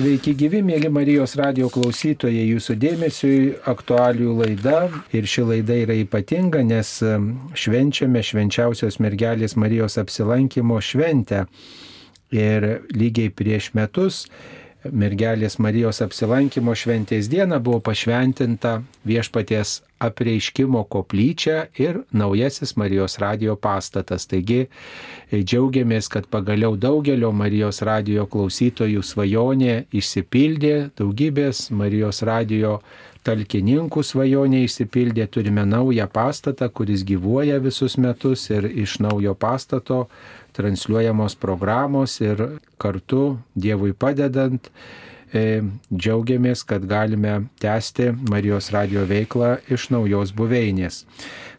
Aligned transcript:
Sveiki 0.00 0.32
gyvi, 0.32 0.62
mėly 0.64 0.88
Marijos 0.88 1.34
radio 1.36 1.66
klausytojai, 1.68 2.46
jūsų 2.54 2.72
dėmesiui 2.80 3.40
aktualių 3.68 4.30
laida. 4.38 4.78
Ir 5.12 5.26
ši 5.28 5.42
laida 5.44 5.76
yra 5.76 5.92
ypatinga, 6.00 6.62
nes 6.64 6.94
švenčiame 7.52 8.22
švenčiausios 8.24 8.96
mergelės 9.04 9.58
Marijos 9.60 9.98
apsilankimo 10.00 10.78
šventę. 10.80 11.42
Ir 12.32 12.64
lygiai 12.96 13.28
prieš 13.28 13.74
metus 13.76 14.22
mergelės 14.88 15.58
Marijos 15.60 16.00
apsilankimo 16.04 16.74
šventės 16.76 17.28
diena 17.30 17.58
buvo 17.60 17.80
pašventinta 17.84 18.80
viešpaties 19.06 19.80
apreiškimo 20.00 20.82
koplyčia 20.88 21.66
ir 21.76 22.00
naujasis 22.12 22.76
Marijos 22.80 23.18
radio 23.20 23.56
pastatas. 23.56 24.24
Taigi 24.30 24.62
e, 24.64 25.42
džiaugiamės, 25.42 26.08
kad 26.12 26.30
pagaliau 26.32 26.78
daugelio 26.80 27.32
Marijos 27.36 27.82
radio 27.84 28.24
klausytojų 28.30 29.04
svajonė 29.04 29.84
išsipildė, 29.92 30.74
daugybės 30.96 31.68
Marijos 31.76 32.22
radio 32.24 32.78
talkininkų 33.28 34.02
svajonė 34.06 34.62
išsipildė, 34.64 35.26
turime 35.28 35.66
naują 35.68 36.08
pastatą, 36.08 36.70
kuris 36.72 37.04
gyvuoja 37.04 37.60
visus 37.60 37.98
metus 38.00 38.48
ir 38.50 38.64
iš 38.64 38.96
naujo 39.04 39.34
pastato 39.36 40.06
transliuojamos 40.56 41.36
programos 41.40 42.20
ir 42.20 42.42
kartu 42.80 43.38
Dievui 43.54 43.92
padedant 43.92 44.70
E, 45.30 45.62
džiaugiamės, 45.94 46.64
kad 46.66 46.82
galime 46.90 47.36
tęsti 47.62 48.08
Marijos 48.32 48.72
radio 48.74 49.04
veiklą 49.06 49.52
iš 49.70 49.86
naujos 49.94 50.32
buveinės. 50.34 51.04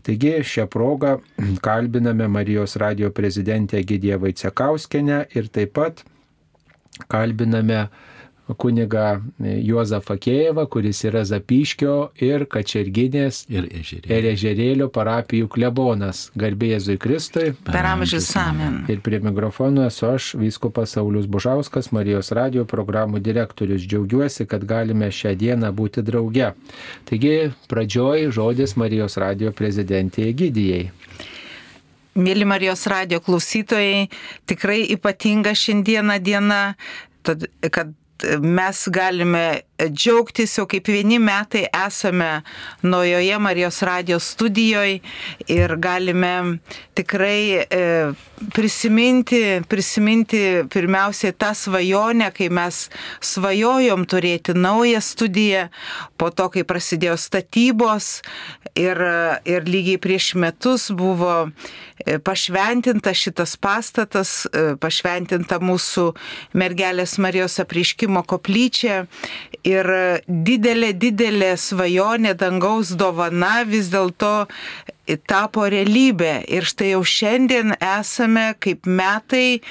Taigi 0.03 0.33
šią 0.43 0.65
progą 0.71 1.13
kalbiname 1.67 2.27
Marijos 2.27 2.75
radio 2.81 3.11
prezidentę 3.15 3.79
Gidiją 3.87 4.19
Vaicekauskenę 4.25 5.21
ir 5.35 5.47
taip 5.47 5.71
pat 5.79 6.03
kalbiname 7.07 7.85
kuniga 8.57 9.21
Juozą 9.39 10.01
Fakėjevą, 10.03 10.65
kuris 10.71 11.03
yra 11.07 11.23
Zapyškio 11.27 11.95
ir 12.21 12.45
Kačerginės 12.51 13.43
ir 13.51 13.67
Ežerėlio, 13.69 14.17
ir 14.17 14.27
ežerėlio 14.31 14.87
parapijų 14.93 15.49
klebonas. 15.51 16.23
Garbė 16.39 16.73
Jėzui 16.73 16.97
Kristui. 17.01 17.51
Per 17.67 17.87
amžius 17.87 18.29
amen. 18.39 18.81
Ir 18.91 19.01
prie 19.05 19.21
mikrofono 19.23 19.85
esu 19.87 20.09
aš, 20.11 20.31
Vyskupas 20.41 20.95
Saulis 20.97 21.27
Bužauskas, 21.31 21.91
Marijos 21.95 22.31
radio 22.35 22.65
programų 22.67 23.21
direktorius. 23.23 23.85
Džiaugiuosi, 23.87 24.47
kad 24.49 24.65
galime 24.67 25.11
šią 25.11 25.35
dieną 25.39 25.71
būti 25.75 26.03
drauge. 26.05 26.51
Taigi, 27.09 27.51
pradžioj 27.71 28.31
žodis 28.35 28.77
Marijos 28.79 29.19
radio 29.21 29.53
prezidentė 29.55 30.27
Egidijai. 30.31 30.89
Mėly 32.11 32.43
Marijos 32.43 32.83
radio 32.91 33.21
klausytojai, 33.23 34.09
tikrai 34.49 34.81
ypatinga 34.91 35.53
šiandiena 35.55 36.17
diena, 36.19 36.59
kad 37.23 37.93
mes 38.41 38.87
galime 38.91 39.45
džiaugtis, 39.89 40.57
jau 40.57 40.65
kaip 40.69 40.89
vieni 40.91 41.17
metai 41.21 41.65
esame 41.73 42.41
naujoje 42.83 43.39
Marijos 43.39 43.81
radijos 43.81 44.27
studijoje 44.35 44.99
ir 45.47 45.75
galime 45.81 46.59
tikrai 46.97 47.63
e, 47.63 47.81
prisiminti, 48.53 49.61
prisiminti 49.69 50.41
pirmiausiai 50.69 51.33
tą 51.33 51.53
svajonę, 51.57 52.31
kai 52.35 52.49
mes 52.53 52.83
svajojom 53.21 54.05
turėti 54.09 54.55
naują 54.57 55.01
studiją, 55.01 55.67
po 56.17 56.29
to, 56.29 56.49
kai 56.53 56.65
prasidėjo 56.67 57.17
statybos 57.17 58.19
ir, 58.75 59.01
ir 59.45 59.69
lygiai 59.69 60.01
prieš 60.01 60.33
metus 60.41 60.89
buvo 60.91 61.47
e, 61.47 62.19
pašventinta 62.19 63.13
šitas 63.17 63.55
pastatas, 63.61 64.45
e, 64.51 64.75
pašventinta 64.81 65.61
mūsų 65.63 66.11
mergelės 66.57 67.17
Marijos 67.21 67.59
apriškimo 67.63 68.10
koplyčia 68.27 69.05
ir 69.67 69.87
didelė, 70.27 70.91
didelė 70.97 71.53
svajonė 71.59 72.35
dangaus 72.35 72.91
dovana 72.99 73.61
vis 73.67 73.87
dėlto 73.93 74.33
tapo 75.27 75.65
realybė. 75.71 76.33
Ir 76.51 76.67
štai 76.67 76.91
jau 76.93 77.01
šiandien 77.07 77.75
esame 77.77 78.51
kaip 78.61 78.87
metai 78.87 79.61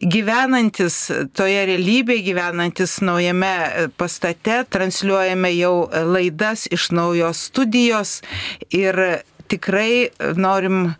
gyvenantis 0.00 0.98
toje 1.36 1.62
realybėje, 1.70 2.24
gyvenantis 2.30 2.98
naujame 3.04 3.54
pastate, 4.00 4.62
transliuojame 4.72 5.52
jau 5.56 5.74
laidas 6.10 6.66
iš 6.72 6.90
naujos 6.96 7.46
studijos 7.50 8.18
ir 8.74 9.22
tikrai 9.50 10.10
norim 10.36 10.92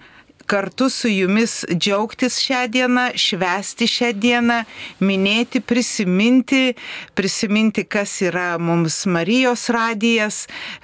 kartu 0.50 0.88
su 0.90 1.08
jumis 1.08 1.64
džiaugtis 1.70 2.40
šią 2.42 2.64
dieną, 2.74 3.04
švesti 3.14 3.86
šią 3.86 4.08
dieną, 4.18 4.56
minėti, 4.98 5.60
prisiminti, 5.62 6.74
prisiminti, 7.14 7.84
kas 7.86 8.16
yra 8.26 8.56
mums 8.58 9.04
Marijos 9.06 9.68
radijas, 9.70 10.40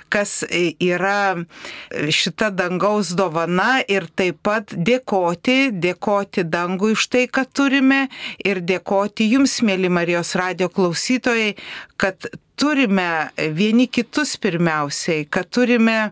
kas 0.08 0.44
yra 0.78 1.34
šita 1.90 2.52
dangaus 2.54 3.10
dovana 3.18 3.80
ir 3.90 4.06
taip 4.14 4.38
pat 4.46 4.70
dėkoti, 4.70 5.72
dėkoti 5.74 6.46
dangui 6.46 6.94
už 6.94 7.08
tai, 7.10 7.24
kad 7.26 7.50
turime 7.50 8.04
ir 8.46 8.62
dėkoti 8.62 9.26
jums, 9.32 9.58
mėly 9.66 9.90
Marijos 9.90 10.36
radio 10.38 10.70
klausytojai, 10.70 11.56
kad 11.96 12.28
turime 12.56 13.28
vieni 13.52 13.86
kitus 13.86 14.36
pirmiausiai, 14.40 15.26
kad 15.30 15.48
turime 15.52 16.10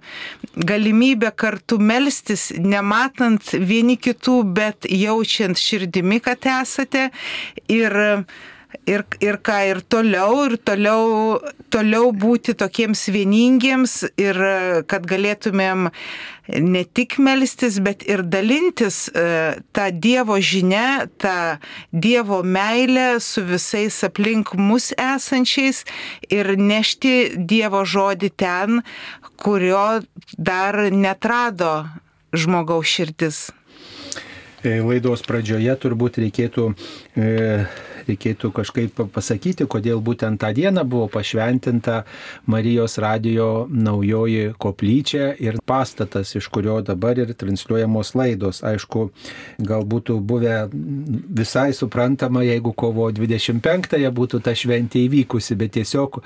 galimybę 0.57 1.33
kartu 1.37 1.79
melstis, 1.81 2.51
nematant 2.59 3.55
vieni 3.59 3.97
kitų, 3.97 4.39
bet 4.57 4.89
jaučiant 4.91 5.59
širdimi, 5.61 6.21
kad 6.25 6.45
esate. 6.61 7.09
Ir 7.73 7.97
ir, 8.87 9.05
ir 9.23 9.39
ką 9.45 9.59
ir 9.71 9.81
toliau, 9.89 10.45
ir 10.49 10.57
toliau, 10.63 11.39
toliau 11.73 12.11
būti 12.13 12.55
tokiems 12.59 13.07
vieningiems 13.15 13.97
ir 14.21 14.39
kad 14.91 15.07
galėtumėm 15.09 15.89
ne 16.49 16.85
tik 16.85 17.17
melstis, 17.19 17.79
bet 17.81 18.05
ir 18.09 18.23
dalintis 18.29 19.09
e, 19.09 19.57
tą 19.73 19.89
Dievo 19.93 20.37
žinę, 20.41 21.09
tą 21.19 21.57
Dievo 21.93 22.43
meilę 22.43 23.21
su 23.21 23.45
visais 23.49 24.03
aplink 24.05 24.55
mus 24.55 24.93
esančiais 24.99 25.85
ir 26.29 26.55
nešti 26.61 27.35
Dievo 27.39 27.85
žodį 27.89 28.31
ten, 28.37 28.83
kurio 29.41 30.03
dar 30.37 30.77
netrado 30.93 31.87
žmogaus 32.35 32.93
širdis. 32.93 33.49
E, 34.65 34.79
laidos 34.81 35.25
pradžioje 35.25 35.73
turbūt 35.81 36.21
reikėtų 36.23 36.71
e, 36.73 37.65
reikėtų 38.09 38.51
kažkaip 38.55 39.03
pasakyti, 39.15 39.67
kodėl 39.71 40.03
būtent 40.05 40.41
tą 40.43 40.53
dieną 40.57 40.85
buvo 40.89 41.09
pašventinta 41.13 42.03
Marijos 42.51 42.99
radio 43.03 43.67
naujoji 43.71 44.55
koplyčia 44.59 45.33
ir 45.41 45.59
pastatas, 45.67 46.35
iš 46.37 46.49
kurio 46.53 46.81
dabar 46.85 47.19
ir 47.19 47.35
transliuojamos 47.39 48.15
laidos. 48.19 48.63
Aišku, 48.65 49.09
gal 49.59 49.85
būtų 49.89 50.19
buvę 50.21 50.69
visai 50.73 51.73
suprantama, 51.77 52.45
jeigu 52.45 52.73
kovo 52.77 53.11
25-ąją 53.15 54.13
būtų 54.15 54.41
ta 54.45 54.55
šventė 54.57 55.05
įvykusi, 55.09 55.57
bet 55.59 55.75
tiesiog, 55.79 56.21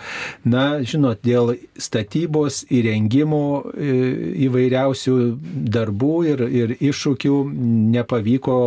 na, 0.49 0.81
žinot, 0.83 1.23
dėl 1.25 1.55
statybos 1.79 2.65
įrengimo 2.75 3.43
e, 3.73 3.93
įvairiausių 4.49 5.17
darbų 5.75 6.15
ir, 6.33 6.45
ir 6.49 6.75
iššūkių 6.79 7.37
nepavyko 7.95 8.59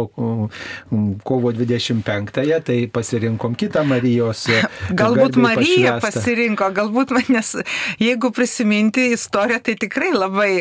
kovo 1.28 1.52
25-ąją, 1.56 2.62
tai 2.66 2.78
pasirinkom 3.02 3.56
kitą 3.58 3.84
Marijos. 3.88 4.46
E, 4.50 4.62
galbūt 5.02 5.38
Marija 5.42 5.98
pašvestą. 5.98 6.22
pasirinko, 6.22 6.70
galbūt 6.76 7.14
manęs, 7.16 7.56
jeigu 8.02 8.32
prisiminti 8.36 9.10
istoriją, 9.16 9.60
tai 9.66 9.76
tikrai 9.82 10.12
labai 10.14 10.52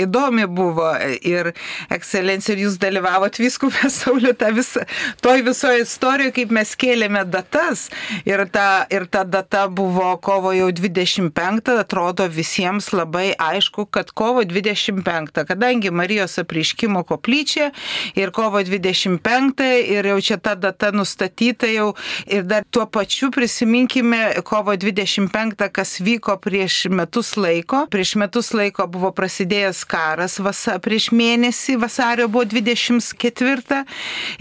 įdomi 0.00 0.46
buvo 0.50 0.92
ir 1.26 1.52
ekscelencija, 1.92 2.54
ir 2.54 2.64
jūs 2.66 2.78
dalyvavot 2.82 3.40
viskupė 3.40 3.90
Saulė, 4.00 4.34
ta 4.38 4.52
visa, 4.54 4.86
toj 5.24 5.44
visoje 5.48 5.84
istorijoje, 5.84 6.34
kaip 6.40 6.54
mes 6.54 6.74
kėlėme 6.78 7.24
datas 7.30 7.88
ir 8.28 8.44
ta, 8.52 8.86
ir 8.90 9.06
ta 9.10 9.24
data 9.24 9.66
buvo 9.68 10.12
kovo 10.22 10.54
jau 10.56 10.70
25, 10.74 11.74
atrodo 11.82 12.28
visiems 12.30 12.92
labai 12.94 13.32
aišku, 13.34 13.88
kad 13.90 14.12
kovo 14.16 14.44
25, 14.46 15.44
kadangi 15.48 15.90
Marijos 15.90 16.38
apriškimo 16.40 17.02
koplyčia 17.08 17.70
ir 18.18 18.32
kovo 18.36 18.62
25 18.62 19.66
ir 19.96 20.10
jau 20.12 20.18
čia 20.30 20.38
ta 20.38 20.54
data 20.54 20.92
nustatyta, 20.94 21.68
jau 21.70 21.79
jau 21.80 21.90
ir 22.30 22.44
dar 22.48 22.64
tuo 22.70 22.86
pačiu 22.86 23.30
prisiminkime 23.34 24.42
kovo 24.44 24.74
25, 24.76 25.68
kas 25.72 25.96
vyko 26.00 26.36
prieš 26.42 26.84
metus 26.92 27.34
laiko. 27.40 27.84
Prieš 27.90 28.14
metus 28.20 28.52
laiko 28.56 28.86
buvo 28.90 29.12
prasidėjęs 29.16 29.82
karas 29.90 30.38
vasa, 30.42 30.78
prieš 30.82 31.10
mėnesį, 31.16 31.78
vasario 31.80 32.28
buvo 32.28 32.46
24 32.50 33.84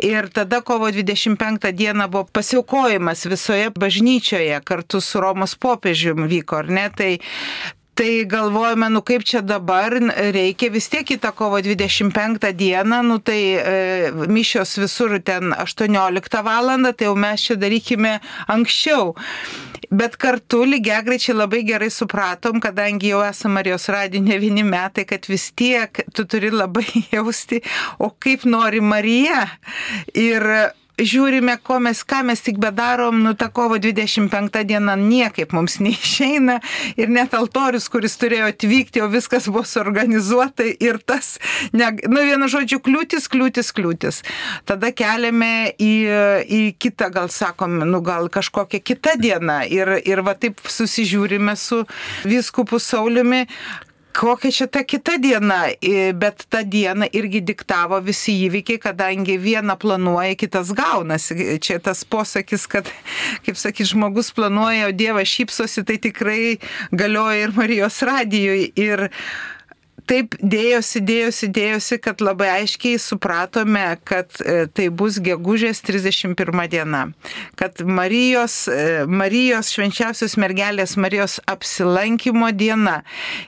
ir 0.05 0.29
tada 0.35 0.61
kovo 0.65 0.91
25 0.93 1.71
dieną 1.73 2.09
buvo 2.11 2.27
pasiaukojimas 2.33 3.25
visoje 3.29 3.71
bažnyčioje 3.75 4.61
kartu 4.65 5.01
su 5.01 5.21
Romos 5.21 5.55
popiežiumi 5.55 6.27
vyko, 6.29 6.63
ar 6.63 6.73
ne? 6.73 6.87
Tai, 6.95 7.11
Tai 7.99 8.25
galvojame, 8.31 8.87
nu 8.89 9.01
kaip 9.03 9.25
čia 9.27 9.41
dabar, 9.43 9.91
reikia 10.31 10.69
vis 10.71 10.85
tiek 10.87 11.03
kitą 11.03 11.33
kovo 11.35 11.57
25 11.59 12.53
dieną, 12.55 13.01
nu 13.03 13.17
tai 13.19 13.41
e, 13.59 14.11
mišios 14.31 14.77
visur 14.79 15.17
ten 15.19 15.51
18 15.51 16.39
val. 16.47 16.71
tai 16.95 17.09
jau 17.09 17.15
mes 17.15 17.43
čia 17.43 17.57
darykime 17.59 18.21
anksčiau. 18.47 19.15
Bet 19.91 20.15
kartu 20.15 20.63
lygiai 20.63 21.03
greičiai 21.03 21.35
labai 21.35 21.65
gerai 21.67 21.91
supratom, 21.91 22.61
kadangi 22.63 23.11
jau 23.11 23.19
esame 23.19 23.59
Marijos 23.59 23.89
radijo 23.89 24.23
ne 24.23 24.39
vieni 24.39 24.63
metai, 24.63 25.03
kad 25.03 25.27
vis 25.27 25.51
tiek 25.51 26.05
tu 26.15 26.23
turi 26.23 26.55
labai 26.55 26.87
jausti, 27.11 27.59
o 27.99 28.15
kaip 28.15 28.47
nori 28.47 28.79
Marija. 28.79 29.43
Ir 30.15 30.71
žiūrime, 30.99 31.57
mes, 31.83 32.01
ką 32.03 32.21
mes 32.27 32.41
tik 32.43 32.59
bedarom, 32.61 33.21
nu 33.23 33.33
ta 33.37 33.49
kovo 33.49 33.77
25 33.79 34.63
diena 34.67 34.95
niekaip 34.99 35.53
mums 35.55 35.79
neišeina 35.83 36.59
ir 36.99 37.09
net 37.09 37.33
altorius, 37.37 37.89
kuris 37.89 38.17
turėjo 38.19 38.49
atvykti, 38.53 39.01
o 39.03 39.09
viskas 39.11 39.49
buvo 39.49 39.63
suorganizuota 39.67 40.67
ir 40.67 40.99
tas, 41.05 41.37
ne, 41.73 41.91
nu 42.07 42.23
vienu 42.27 42.49
žodžiu, 42.51 42.81
kliūtis, 42.83 43.29
kliūtis, 43.31 43.71
kliūtis. 43.75 44.21
Tada 44.69 44.91
keliame 44.95 45.73
į, 45.79 45.93
į 46.45 46.61
kitą, 46.79 47.11
gal 47.13 47.29
sakom, 47.33 47.79
nu 47.89 48.01
gal 48.05 48.29
kažkokią 48.31 48.83
kitą 48.83 49.17
dieną 49.19 49.61
ir, 49.71 49.95
ir 50.05 50.23
va 50.25 50.35
taip 50.39 50.61
susižiūrime 50.67 51.55
su 51.59 51.83
viskupu 52.27 52.79
Sauliumi, 52.79 53.45
kokia 54.13 54.51
čia 54.51 54.67
ta 54.67 54.83
kita 54.83 55.17
diena, 55.21 55.67
bet 56.13 56.45
tą 56.49 56.63
dieną 56.63 57.09
irgi 57.13 57.41
diktavo 57.45 57.99
visi 58.03 58.35
įvykiai, 58.47 58.81
kadangi 58.81 59.37
vieną 59.39 59.75
planuoja, 59.79 60.35
kitas 60.39 60.73
gaunasi. 60.75 61.59
Čia 61.63 61.79
tas 61.83 62.03
posakis, 62.05 62.67
kad, 62.69 62.89
kaip 63.45 63.59
sakyt, 63.59 63.91
žmogus 63.93 64.31
planuoja, 64.35 64.89
o 64.89 64.95
Dievas 64.95 65.29
šypsosi, 65.29 65.85
tai 65.87 65.99
tikrai 66.01 66.57
galioja 66.91 67.47
ir 67.47 67.55
Marijos 67.55 68.01
radijui. 68.05 68.71
Ir 68.79 69.09
taip 70.09 70.35
dėjosi, 70.41 71.01
dėjosi, 71.05 71.49
dėjosi, 71.53 71.99
kad 72.01 72.23
labai 72.23 72.49
aiškiai 72.57 72.99
supratome, 73.01 73.85
kad 74.07 74.41
e, 74.41 74.65
tai 74.73 74.89
bus 74.89 75.19
gegužės 75.23 75.83
31 75.85 76.65
diena. 76.71 77.03
Kad 77.59 77.83
Marijos, 77.85 78.63
e, 78.71 79.05
Marijos 79.05 79.71
švenčiausios 79.75 80.37
mergelės 80.41 80.97
Marijos 80.99 81.39
apsilankimo 81.49 82.49
diena. 82.55 82.99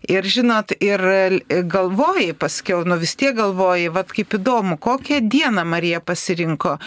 Ir 0.09 0.27
žinot, 0.27 0.75
ir 0.79 1.05
e, 1.11 1.61
galvojai, 1.65 2.31
paskiau, 2.37 2.85
nu 2.85 2.99
vis 3.01 3.17
tiek 3.17 3.35
galvojai, 3.37 3.89
vad 3.93 4.13
kaip 4.13 4.37
įdomu, 4.37 4.77
kokią 4.81 5.21
dieną 5.25 5.65
Marija 5.67 6.01
pasirinko. 6.05 6.77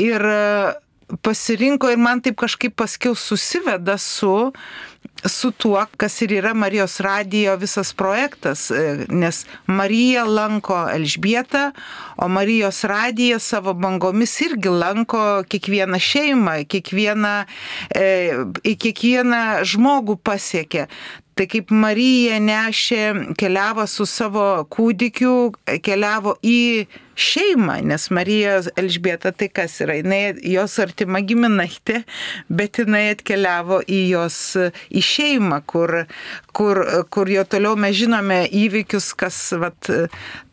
Ir 0.00 0.22
pasirinko 1.22 1.90
ir 1.92 1.98
man 2.02 2.20
taip 2.20 2.38
kažkaip 2.40 2.74
paskiau 2.76 3.14
susiveda 3.14 3.98
su 3.98 4.52
su 5.24 5.50
tuo, 5.50 5.80
kas 5.96 6.20
ir 6.22 6.34
yra 6.38 6.52
Marijos 6.54 7.00
radijo 7.00 7.56
visas 7.56 7.92
projektas, 7.92 8.70
e, 8.70 9.06
nes 9.08 9.46
Marija 9.66 10.24
lanko 10.24 10.76
Elžbietą, 10.92 11.70
o 12.16 12.28
Marijos 12.28 12.84
radija 12.84 13.38
savo 13.38 13.74
bangomis 13.74 14.40
irgi 14.40 14.68
lanko 14.68 15.42
kiekvieną 15.48 15.98
šeimą, 15.98 16.56
kiekvieną, 16.68 17.34
e, 17.94 18.76
kiekvieną 18.76 19.64
žmogų 19.64 20.18
pasiekia. 20.22 20.86
Tai 21.36 21.44
kaip 21.52 21.68
Marija 21.68 22.38
nešė, 22.40 23.00
keliavo 23.36 23.84
su 23.92 24.06
savo 24.08 24.44
kūdikiu, 24.72 25.50
keliavo 25.84 26.32
į 26.40 26.86
šeimą, 27.12 27.74
nes 27.90 28.06
Marija 28.08 28.54
Elžbieta 28.80 29.34
tai 29.36 29.50
kas 29.52 29.74
yra, 29.84 29.98
jinai 29.98 30.32
jos 30.48 30.78
artima 30.80 31.20
giminaitė, 31.20 31.98
bet 32.48 32.80
jinai 32.80 33.10
atkeliavo 33.12 33.82
į 33.84 34.00
jos 34.14 34.40
į 34.88 35.04
šeimą, 35.10 35.60
kur, 35.68 36.06
kur, 36.56 36.80
kur 37.12 37.28
jo 37.28 37.44
toliau 37.44 37.76
mes 37.84 38.00
žinome 38.00 38.46
įvykius, 38.64 39.12
kas 39.20 39.42
vat, 39.60 39.92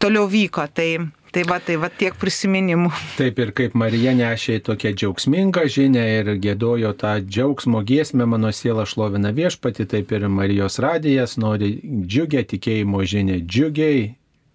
toliau 0.03 0.27
vyko. 0.27 0.67
Tai, 0.67 0.89
Tai 1.33 1.41
va, 1.49 1.55
tai 1.57 1.79
va 1.81 1.87
tiek 1.89 2.13
prisiminimų. 2.21 2.91
Taip 3.17 3.39
ir 3.41 3.51
kaip 3.57 3.73
Marija 3.79 4.11
nešė 4.13 4.59
tokią 4.67 4.91
džiaugsmingą 4.93 5.63
žinę 5.75 6.03
ir 6.19 6.27
gėdojo 6.43 6.91
tą 6.93 7.15
džiaugsmo 7.25 7.81
giesmę, 7.89 8.27
mano 8.29 8.51
siela 8.53 8.85
šlovina 8.85 9.31
viešpati, 9.33 9.87
taip 9.89 10.13
ir 10.13 10.27
Marijos 10.29 10.77
radijas 10.83 11.33
nori 11.41 11.79
džiugę 11.81 12.43
tikėjimo 12.51 13.01
žinę 13.01 13.39
džiugiai 13.47 14.11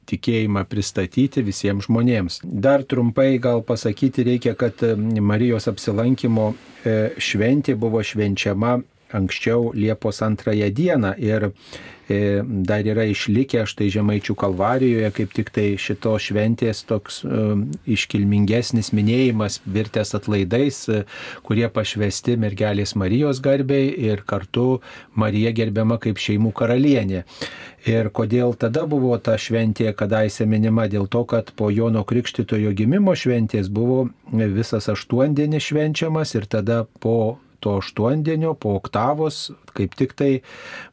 tikėjimą 0.09 0.63
pristatyti 0.71 1.43
visiems 1.43 1.89
žmonėms. 1.89 2.39
Dar 2.45 2.87
trumpai 2.87 3.41
gal 3.43 3.65
pasakyti 3.67 4.29
reikia, 4.31 4.55
kad 4.55 4.79
Marijos 5.19 5.67
apsilankimo 5.67 6.53
e, 6.55 6.97
šventė 7.19 7.75
buvo 7.75 8.05
švenčiama 8.07 8.79
anksčiau 9.19 9.73
Liepos 9.75 10.23
antrąją 10.23 10.71
dieną 10.79 11.17
ir 11.19 11.51
dar 12.09 12.87
yra 12.89 13.05
išlikę 13.09 13.65
štai 13.69 13.91
Žemaičių 13.93 14.35
kalvarijoje, 14.39 15.11
kaip 15.17 15.35
tik 15.37 15.53
tai 15.55 15.67
šito 15.81 16.15
šventės 16.23 16.83
toks 16.89 17.21
um, 17.27 17.67
iškilmingesnis 17.89 18.93
minėjimas 18.97 19.61
virtęs 19.69 20.15
atlaidais, 20.17 20.81
kurie 21.45 21.69
pašvesti 21.73 22.39
mergelės 22.41 22.95
Marijos 22.97 23.43
garbiai 23.45 23.91
ir 24.09 24.25
kartu 24.29 24.81
Marija 25.19 25.53
gerbiama 25.53 25.99
kaip 26.01 26.21
šeimų 26.23 26.55
karalienė. 26.57 27.25
Ir 27.89 28.09
kodėl 28.13 28.57
tada 28.59 28.85
buvo 28.91 29.15
ta 29.23 29.37
šventė 29.39 29.93
kadaise 29.97 30.47
minima? 30.49 30.89
Dėl 30.91 31.07
to, 31.09 31.23
kad 31.29 31.53
po 31.57 31.71
Jono 31.71 32.03
Krikštitojo 32.09 32.73
gimimo 32.77 33.15
šventės 33.17 33.71
buvo 33.73 34.09
visas 34.33 34.89
aštuondienis 34.93 35.71
švenčiamas 35.71 36.35
ir 36.35 36.49
tada 36.51 36.83
po 37.01 37.39
to 37.61 37.79
aštuondienio 37.79 38.55
po 38.55 38.75
oktavos, 38.79 39.51
kaip 39.75 39.95
tik 39.99 40.13
tai 40.19 40.41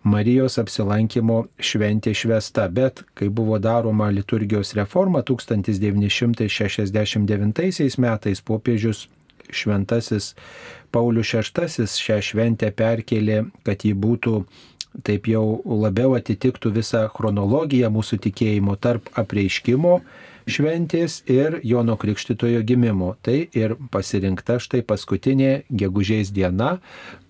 Marijos 0.03 0.57
apsilankimo 0.61 1.45
šventė 1.59 2.13
švesta. 2.17 2.67
Bet 2.69 3.03
kai 3.13 3.29
buvo 3.29 3.59
daroma 3.59 4.09
liturgijos 4.13 4.73
reforma 4.77 5.21
1969 5.21 7.97
metais 8.01 8.41
popiežius 8.41 9.07
šventasis 9.49 10.35
Paulius 10.91 11.33
VI 11.33 11.87
šią 11.91 12.21
šventę 12.23 12.71
perkelė, 12.71 13.45
kad 13.63 13.85
ji 13.85 13.93
būtų 13.93 14.43
taip 15.03 15.27
jau 15.27 15.61
labiau 15.65 16.15
atitiktų 16.15 16.71
visą 16.77 17.07
chronologiją 17.11 17.89
mūsų 17.91 18.17
tikėjimo 18.27 18.75
tarp 18.79 19.09
apreiškimo 19.19 19.99
šventės 20.47 21.21
ir 21.31 21.59
Jono 21.63 21.97
Krikštitojo 21.99 22.63
gimimo. 22.67 23.13
Tai 23.25 23.37
ir 23.53 23.75
pasirinkta 23.91 24.59
štai 24.61 24.83
paskutinė 24.85 25.65
gegužės 25.69 26.33
diena, 26.35 26.79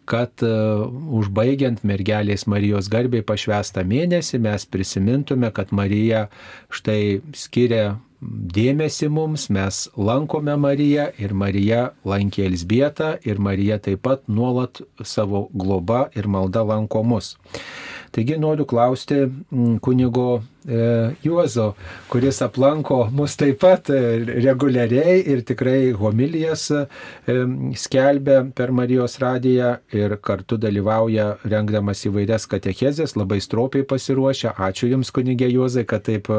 kad 0.06 0.44
uh, 0.45 0.85
užbaigiant 1.17 1.81
mergelės 1.88 2.45
Marijos 2.50 2.89
garbiai 2.94 3.25
pašvestą 3.25 3.85
mėnesį 3.89 4.39
mes 4.45 4.67
prisimintume, 4.69 5.50
kad 5.56 5.73
Marija 5.73 6.27
štai 6.69 7.23
skiria 7.33 7.95
dėmesį 8.21 9.09
mums, 9.12 9.50
mes 9.53 9.85
lankome 9.97 10.56
Mariją 10.57 11.09
ir 11.21 11.33
Marija 11.38 11.81
lankė 12.07 12.45
Elsbietą 12.47 13.15
ir 13.27 13.41
Marija 13.41 13.77
taip 13.81 14.06
pat 14.06 14.23
nuolat 14.27 14.81
savo 15.03 15.47
globa 15.53 16.07
ir 16.15 16.29
malda 16.31 16.63
lanko 16.65 17.03
mus. 17.03 17.35
Taigi 18.16 18.40
noriu 18.40 18.68
klausti 18.69 19.26
kunigo 19.84 20.30
E, 20.68 21.16
Juozo, 21.22 21.76
kuris 22.10 22.40
aplanko 22.42 23.04
mus 23.14 23.36
taip 23.38 23.60
pat 23.62 23.90
e, 23.94 24.00
reguliariai 24.42 25.19
ir 25.30 25.44
tikrai 25.45 25.92
homilijas 25.94 26.64
e, 26.74 26.80
skelbia 27.78 28.40
per 28.57 28.74
Marijos 28.74 29.19
radiją 29.22 29.76
ir 29.94 30.16
kartu 30.26 30.57
dalyvauja 30.57 31.28
rengdamas 31.45 32.02
įvairias 32.10 32.50
katechezės, 32.50 33.14
labai 33.14 33.38
stropiai 33.45 33.86
pasiruošę. 33.86 34.56
Ačiū 34.66 34.90
Jums, 34.90 35.12
kunigė 35.14 35.52
Juozai, 35.52 35.86
kad 35.86 36.07
taip 36.10 36.31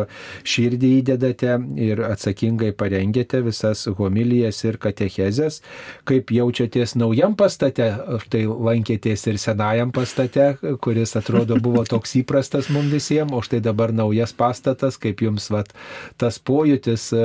širdį 0.42 0.90
įdedate 1.04 1.54
ir 1.86 2.02
atsakingai 2.08 2.72
parengėte 2.74 3.44
visas 3.46 3.86
homilijas 4.00 4.64
ir 4.66 4.80
katechezės. 4.82 5.60
Kaip 6.08 6.34
jaučiatės 6.34 6.96
naujam 6.98 7.38
pastate, 7.38 7.92
štai 8.26 8.42
lankėtės 8.50 9.28
ir 9.30 9.38
senajam 9.38 9.94
pastate, 9.94 10.56
kuris 10.82 11.14
atrodo 11.14 11.62
buvo 11.66 11.84
toks 11.88 12.16
įprastas 12.20 12.70
mums 12.72 12.92
visiems, 12.94 13.34
o 13.34 13.42
štai 13.44 13.60
dabar 13.64 13.92
naujas 13.94 14.32
pastatas, 14.36 14.98
kaip 15.00 15.22
jums 15.24 15.48
vat, 15.52 15.72
tas 16.20 16.38
pojūtis, 16.38 17.08
e, 17.16 17.24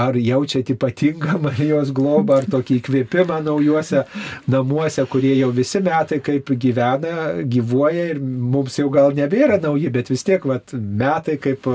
ar 0.00 0.18
jaučiat 0.18 0.72
ypatingą 0.74 1.38
Marijos 1.46 1.92
globą, 1.94 2.40
ar 2.40 2.48
tokį 2.52 2.80
įkvėpimą 2.80 3.42
naujuose 3.46 4.06
namuose, 4.50 5.04
kurie 5.12 5.34
jau 5.36 5.52
visi 5.54 5.82
metai 5.84 6.20
kaip 6.24 6.52
gyvena, 6.64 7.44
gyvuoja 7.52 8.08
ir 8.14 8.22
mums 8.22 8.78
jau 8.80 8.88
gal 8.92 9.14
nebėra 9.16 9.60
nauji, 9.62 9.92
bet 9.92 10.12
vis 10.12 10.24
tiek 10.26 10.44
vat, 10.48 10.72
metai 10.72 11.38
kaip 11.42 11.68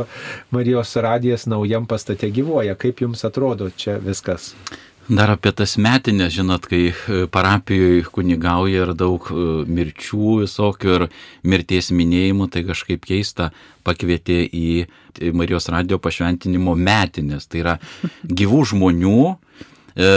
Marijos 0.51 0.95
radijas 1.03 1.47
naujam 1.49 1.87
pastate 1.89 2.31
gyvuoja. 2.33 2.77
Kaip 2.79 3.01
jums 3.05 3.25
atrodo 3.27 3.69
čia 3.75 3.97
viskas? 4.03 4.53
Dar 5.07 5.29
apie 5.31 5.53
tas 5.55 5.77
metinės, 5.79 6.33
žinot, 6.35 6.65
kai 6.67 6.89
e, 6.91 7.19
parapijoje 7.31 8.01
kunigauja 8.11 8.81
ir 8.83 8.89
daug 8.99 9.29
e, 9.31 9.43
mirčių 9.71 10.41
visokių 10.41 10.89
ir 10.97 11.05
mirties 11.47 11.93
minėjimų, 11.95 12.49
tai 12.51 12.65
kažkaip 12.67 13.07
keista 13.07 13.53
pakvietė 13.87 14.41
į 14.51 15.31
Marijos 15.31 15.69
radio 15.71 15.95
pašventinimo 16.03 16.75
metinės. 16.75 17.47
Tai 17.47 17.61
yra 17.63 17.77
gyvų 18.27 18.65
žmonių 18.73 19.21
e, 19.97 20.09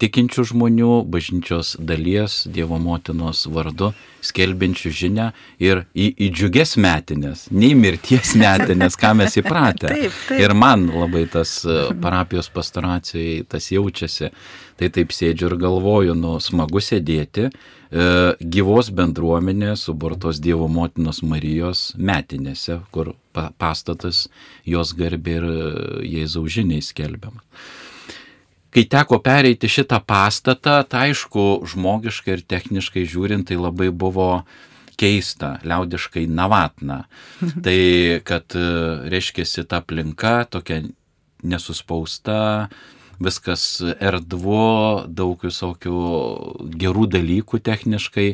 tikinčių 0.00 0.44
žmonių, 0.52 0.90
bažnyčios 1.10 1.74
dalies, 1.82 2.44
Dievo 2.46 2.78
motinos 2.80 3.44
vardu, 3.50 3.90
skelbiančių 4.26 4.92
žinę 5.00 5.30
ir 5.62 5.84
į, 5.94 6.08
į 6.26 6.30
džiugės 6.34 6.76
metinės, 6.82 7.46
nei 7.50 7.74
mirties 7.78 8.34
metinės, 8.42 8.98
ką 9.00 9.14
mes 9.20 9.38
įpratę. 9.42 9.90
Taip, 9.90 10.20
taip. 10.28 10.42
Ir 10.42 10.54
man 10.58 10.88
labai 10.92 11.26
tas 11.30 11.58
e, 11.66 11.80
parapijos 12.02 12.50
pastoracijai 12.54 13.42
tas 13.50 13.72
jaučiasi. 13.74 14.32
Tai 14.76 14.90
taip 14.92 15.14
sėdžiu 15.16 15.48
ir 15.48 15.54
galvoju, 15.56 16.12
nu, 16.18 16.34
smagu 16.44 16.82
sėdėti 16.84 17.46
e, 17.46 17.52
gyvos 18.40 18.90
bendruomenės, 18.92 19.86
suburtos 19.88 20.40
Dievo 20.44 20.68
motinos 20.68 21.22
Marijos 21.24 21.94
metinėse, 21.96 22.82
kur 22.92 23.14
pa, 23.32 23.48
pastatas 23.56 24.26
jos 24.68 24.92
garbė 24.98 25.38
ir 25.40 25.48
e, 25.48 25.56
Jėzaus 26.18 26.52
žiniai 26.58 26.84
skelbiamas. 26.84 27.64
Kai 28.76 28.82
teko 28.92 29.22
pereiti 29.24 29.70
šitą 29.72 30.02
pastatą, 30.04 30.82
tai 30.84 31.06
aišku, 31.08 31.64
žmogiškai 31.64 32.34
ir 32.34 32.42
techniškai 32.44 33.06
žiūrint, 33.08 33.46
tai 33.48 33.56
labai 33.56 33.88
buvo 33.88 34.42
keista, 35.00 35.54
liaudiškai 35.64 36.26
navatna. 36.28 37.06
Tai, 37.64 37.78
kad, 38.28 38.52
reiškia, 39.08 39.64
ta 39.64 39.80
aplinka 39.80 40.44
tokia 40.52 40.82
nesuspausta, 41.40 42.68
viskas 43.16 43.80
erdvu, 43.96 45.08
daug 45.08 45.40
visokių 45.40 46.00
gerų 46.76 47.06
dalykų 47.16 47.60
techniškai. 47.64 48.28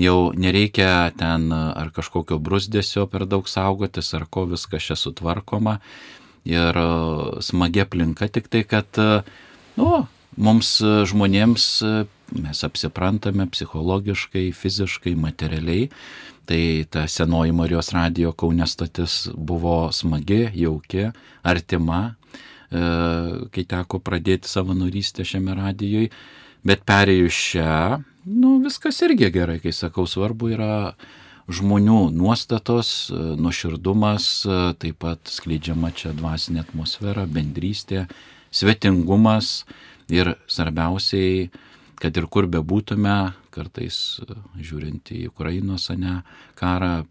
Jau 0.00 0.32
nereikia 0.36 1.12
ten 1.16 1.48
ar 1.52 1.88
kažkokio 1.96 2.36
brusdėsio 2.40 3.06
per 3.12 3.24
daug 3.28 3.48
saugotis, 3.48 4.12
ar 4.16 4.24
ko 4.28 4.44
viskas 4.52 4.88
čia 4.88 4.96
sutvarkoma. 4.96 5.78
Ir 6.48 6.76
smagi 7.44 7.84
aplinka 7.84 8.28
tik 8.32 8.48
tai, 8.52 8.64
kad, 8.68 9.00
nu, 9.78 9.90
mums 10.36 10.74
žmonėms 10.82 11.68
mes 12.32 12.64
apsiprantame 12.64 13.46
psichologiškai, 13.52 14.48
fiziškai, 14.56 15.14
materialiai. 15.18 15.90
Tai 16.48 16.62
ta 16.90 17.04
senoji 17.06 17.52
Marijos 17.54 17.92
radio 17.94 18.32
Kaunė 18.34 18.66
stotis 18.66 19.28
buvo 19.36 19.92
smagi, 19.94 20.48
jauki, 20.58 21.12
artima, 21.46 22.00
E, 22.72 22.82
kai 23.52 23.64
teko 23.68 24.00
pradėti 24.00 24.48
savanorystę 24.48 25.26
šiame 25.28 25.56
radijoje, 25.58 26.08
bet 26.64 26.86
perėjus 26.88 27.40
šią, 27.50 27.74
nu, 28.32 28.56
viskas 28.64 29.02
irgi 29.04 29.28
gerai, 29.34 29.58
kai 29.60 29.74
sakau, 29.76 30.06
svarbu 30.08 30.54
yra 30.54 30.76
žmonių 31.52 32.06
nuostatos, 32.16 33.10
e, 33.12 33.18
nuoširdumas, 33.36 34.28
e, 34.46 34.60
taip 34.80 35.02
pat 35.04 35.28
skleidžiama 35.28 35.92
čia 35.92 36.14
dvasinė 36.16 36.62
atmosfera, 36.64 37.26
bendrystė, 37.28 38.06
svetingumas 38.52 39.62
ir 40.12 40.34
svarbiausiai, 40.50 41.50
kad 42.02 42.16
ir 42.18 42.26
kur 42.26 42.48
bebūtume, 42.50 43.32
kartais 43.52 43.96
žiūrint 44.58 45.12
į 45.14 45.26
Ukrainos 45.30 45.88
ane 45.92 46.22
karą, 46.58 47.04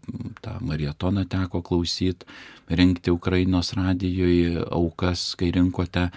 tą 0.44 0.58
marietoną 0.60 1.24
teko 1.30 1.62
klausyti, 1.64 2.28
rinkti 2.68 3.14
Ukrainos 3.14 3.72
radijoje 3.78 4.64
aukas, 4.68 5.32
kai 5.38 5.52
rinkote 5.54 6.08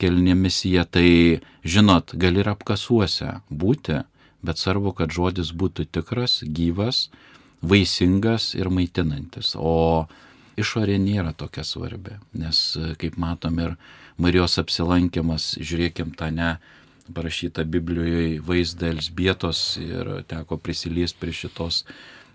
kelnė 0.00 0.34
misija, 0.38 0.84
tai 0.84 1.40
žinot, 1.62 2.16
gali 2.18 2.42
ir 2.42 2.50
apkasuose 2.54 3.38
būti, 3.50 4.00
bet 4.44 4.60
svarbu, 4.60 4.94
kad 4.98 5.14
žodis 5.14 5.52
būtų 5.56 5.86
tikras, 5.94 6.42
gyvas, 6.44 7.08
vaisingas 7.64 8.52
ir 8.58 8.70
maitinantis. 8.72 9.54
O 9.56 10.06
išorė 10.60 10.98
nėra 11.02 11.32
tokia 11.36 11.64
svarbi, 11.66 12.18
nes, 12.36 12.60
kaip 13.00 13.16
matom, 13.20 13.60
ir 13.62 13.76
Marijos 14.16 14.58
apsilankimas, 14.62 15.54
žiūrėkim 15.58 16.14
tą 16.18 16.30
ne 16.34 16.50
parašytą 17.14 17.64
Biblijoje 17.68 18.40
vaizdą 18.44 18.92
Elsbietos 18.94 19.76
ir 19.82 20.20
teko 20.30 20.56
prisiliesti 20.56 21.18
prie 21.20 21.34
šitos 21.36 21.82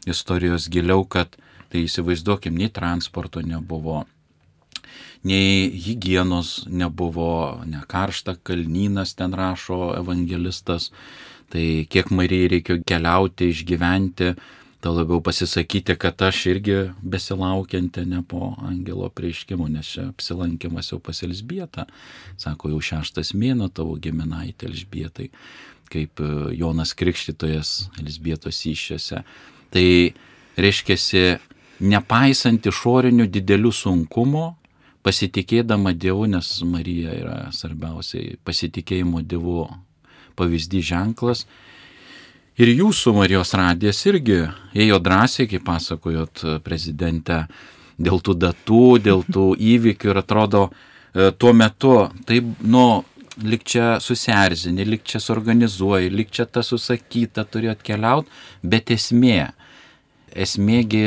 istorijos 0.10 0.68
giliau, 0.70 1.06
kad 1.06 1.38
Tai 1.70 1.84
įsivaizduokim, 1.86 2.56
nei 2.58 2.72
transporto 2.74 3.44
nebuvo, 3.46 4.02
nei 5.22 5.70
hygienos 5.70 6.64
nebuvo, 6.66 7.62
ne 7.70 7.84
karšta 7.86 8.40
kalnynas 8.42 9.14
ten 9.18 9.36
rašo 9.38 9.94
evangelistas. 10.00 10.90
Tai 11.50 11.66
kiek 11.90 12.10
Marijai 12.14 12.50
reikėjo 12.56 12.82
keliauti, 12.90 13.52
išgyventi, 13.54 14.34
to 14.80 14.94
labiau 14.96 15.20
pasisakyti, 15.22 15.96
kad 16.00 16.22
aš 16.22 16.46
irgi 16.54 16.78
besilaukianti 17.02 18.06
ne 18.08 18.22
po 18.24 18.54
angelo 18.64 19.10
prieiškimo, 19.10 19.68
nes 19.68 19.88
čia 19.96 20.08
apsilankimas 20.10 20.94
jau 20.94 21.00
pas 21.04 21.24
Elsbietą. 21.24 21.86
Sako, 22.40 22.72
jau 22.74 22.80
šeštas 22.92 23.34
mėno 23.36 23.68
tavo 23.74 23.98
giminaitė 24.00 24.70
Elsbietai, 24.70 25.28
kaip 25.92 26.24
e, 26.24 26.30
Jonas 26.60 26.96
Krikštytojas 26.96 27.74
Elsbietos 28.00 28.62
iššiose. 28.72 29.24
Tai 29.76 29.88
reiškia, 30.58 30.98
nepaisant 31.80 32.72
išorinių 32.72 33.28
didelių 33.28 33.74
sunkumų, 33.76 34.48
pasitikėdama 35.04 35.94
Dievu, 35.96 36.28
nes 36.32 36.48
Marija 36.68 37.14
yra 37.16 37.38
svarbiausiai 37.56 38.38
pasitikėjimo 38.48 39.24
Dievu 39.28 39.68
pavyzdys 40.40 40.88
ženklas. 40.92 41.46
Ir 42.60 42.74
jūsų 42.74 43.14
Marijos 43.16 43.54
radijas 43.56 44.02
irgi 44.10 44.42
ėjo 44.76 44.98
drąsiai, 45.00 45.48
kaip 45.48 45.64
pasakojot 45.64 46.42
prezidente, 46.66 47.46
dėl 47.96 48.20
tų 48.20 48.36
datų, 48.36 48.84
dėl 49.06 49.24
tų 49.32 49.54
įvykių 49.76 50.12
ir 50.12 50.20
atrodo 50.20 50.66
e, 50.68 51.30
tuo 51.32 51.54
metu 51.56 51.94
taip, 52.28 52.50
nu, 52.60 53.06
lik 53.44 53.64
čia 53.64 53.94
susierzini, 54.04 54.84
lik 54.84 55.06
čia 55.08 55.22
suorganizuoji, 55.24 56.12
lik 56.12 56.36
čia 56.36 56.50
tas 56.52 56.74
susakyta, 56.74 57.46
turi 57.48 57.72
atkeliauti, 57.72 58.32
bet 58.64 58.92
esmė 58.92 59.54
esmėgi 60.36 61.06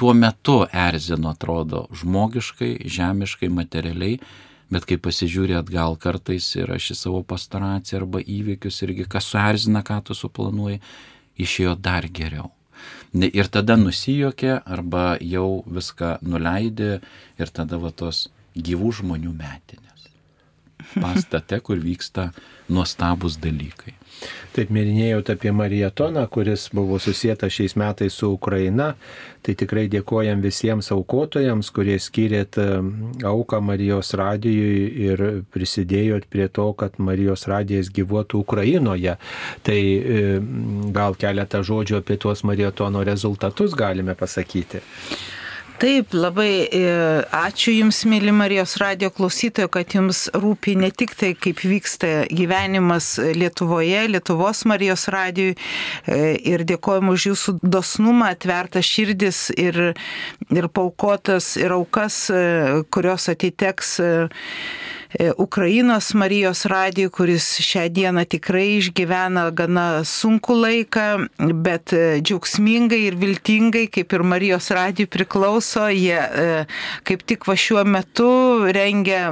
tuo 0.00 0.14
metu 0.16 0.62
erzino, 0.72 1.32
atrodo, 1.36 1.86
žmogiškai, 1.94 2.72
žemiškai, 2.90 3.50
materialiai, 3.52 4.18
bet 4.72 4.86
kai 4.88 4.98
pasižiūri 5.02 5.56
atgal 5.58 5.96
kartais 6.00 6.48
ir 6.58 6.72
aš 6.74 6.90
į 6.94 6.98
savo 6.98 7.22
pastoraciją 7.26 8.02
arba 8.02 8.22
įvykius 8.22 8.82
irgi, 8.86 9.06
kas 9.10 9.30
suerzina, 9.32 9.84
ką 9.86 10.00
tu 10.08 10.16
suplanuoji, 10.18 10.80
išėjo 11.38 11.76
dar 11.78 12.08
geriau. 12.10 12.50
Ir 13.16 13.48
tada 13.48 13.78
nusijokė 13.80 14.58
arba 14.60 15.16
jau 15.24 15.62
viską 15.64 16.18
nuleidė 16.26 16.98
ir 17.40 17.52
tada 17.54 17.78
va 17.80 17.92
tos 17.94 18.26
gyvų 18.56 18.92
žmonių 19.00 19.32
metinės. 19.36 20.08
Pastate, 21.00 21.58
kur 21.64 21.80
vyksta 21.80 22.30
nuostabus 22.68 23.38
dalykai. 23.40 23.94
Taip 24.56 24.70
minėjot 24.72 25.28
apie 25.34 25.52
marietoną, 25.52 26.22
kuris 26.32 26.70
buvo 26.72 26.96
susijęta 27.02 27.50
šiais 27.52 27.74
metais 27.76 28.14
su 28.16 28.30
Ukraina. 28.32 28.94
Tai 29.44 29.54
tikrai 29.60 29.84
dėkojam 29.92 30.40
visiems 30.42 30.88
aukotojams, 30.94 31.68
kurie 31.76 31.98
skyrėt 32.02 32.56
auką 32.56 33.60
Marijos 33.62 34.14
radijui 34.18 34.88
ir 35.06 35.24
prisidėjot 35.54 36.26
prie 36.32 36.48
to, 36.48 36.70
kad 36.80 36.96
Marijos 36.98 37.46
radijas 37.50 37.92
gyvuotų 37.92 38.42
Ukrainoje. 38.46 39.18
Tai 39.66 39.80
gal 40.96 41.20
keletą 41.20 41.62
žodžių 41.66 42.00
apie 42.00 42.18
tuos 42.22 42.42
marietono 42.48 43.04
rezultatus 43.06 43.76
galime 43.76 44.16
pasakyti. 44.18 44.82
Taip, 45.76 46.14
labai 46.16 46.64
e, 46.72 46.78
ačiū 47.36 47.74
Jums, 47.74 47.98
mėly 48.08 48.32
Marijos 48.32 48.78
radio 48.80 49.10
klausytojo, 49.12 49.68
kad 49.74 49.92
Jums 49.92 50.22
rūpi 50.32 50.72
ne 50.80 50.88
tik 50.88 51.12
tai, 51.20 51.34
kaip 51.36 51.60
vyksta 51.60 52.24
gyvenimas 52.32 53.10
Lietuvoje, 53.36 54.06
Lietuvos 54.08 54.64
Marijos 54.64 55.04
radijui 55.12 55.52
e, 55.52 56.32
ir 56.48 56.64
dėkojom 56.64 57.12
už 57.12 57.28
Jūsų 57.28 57.56
dosnumą, 57.60 58.30
atvertas 58.32 58.88
širdis 58.88 59.42
ir, 59.52 59.82
ir 60.48 60.70
paukotas 60.72 61.52
ir 61.60 61.76
aukas, 61.76 62.22
e, 62.32 62.40
kurios 62.88 63.28
atiteks 63.34 63.98
Ukrainos 65.38 66.14
Marijos 66.14 66.64
radijui, 66.66 67.10
kuris 67.10 67.46
šią 67.62 67.86
dieną 67.94 68.24
tikrai 68.26 68.76
išgyvena 68.80 69.50
gana 69.54 70.04
sunku 70.04 70.54
laiką, 70.58 71.06
bet 71.62 71.92
e, 71.94 72.18
džiaugsmingai 72.20 72.98
ir 73.06 73.16
viltingai, 73.20 73.86
kaip 73.92 74.12
ir 74.12 74.24
Marijos 74.26 74.70
radijui 74.74 75.08
priklauso, 75.10 75.86
jie 75.94 76.18
e, 76.18 76.64
kaip 77.06 77.22
tik 77.28 77.46
va 77.46 77.54
šiuo 77.56 77.84
metu 77.86 78.30
rengia 78.74 79.30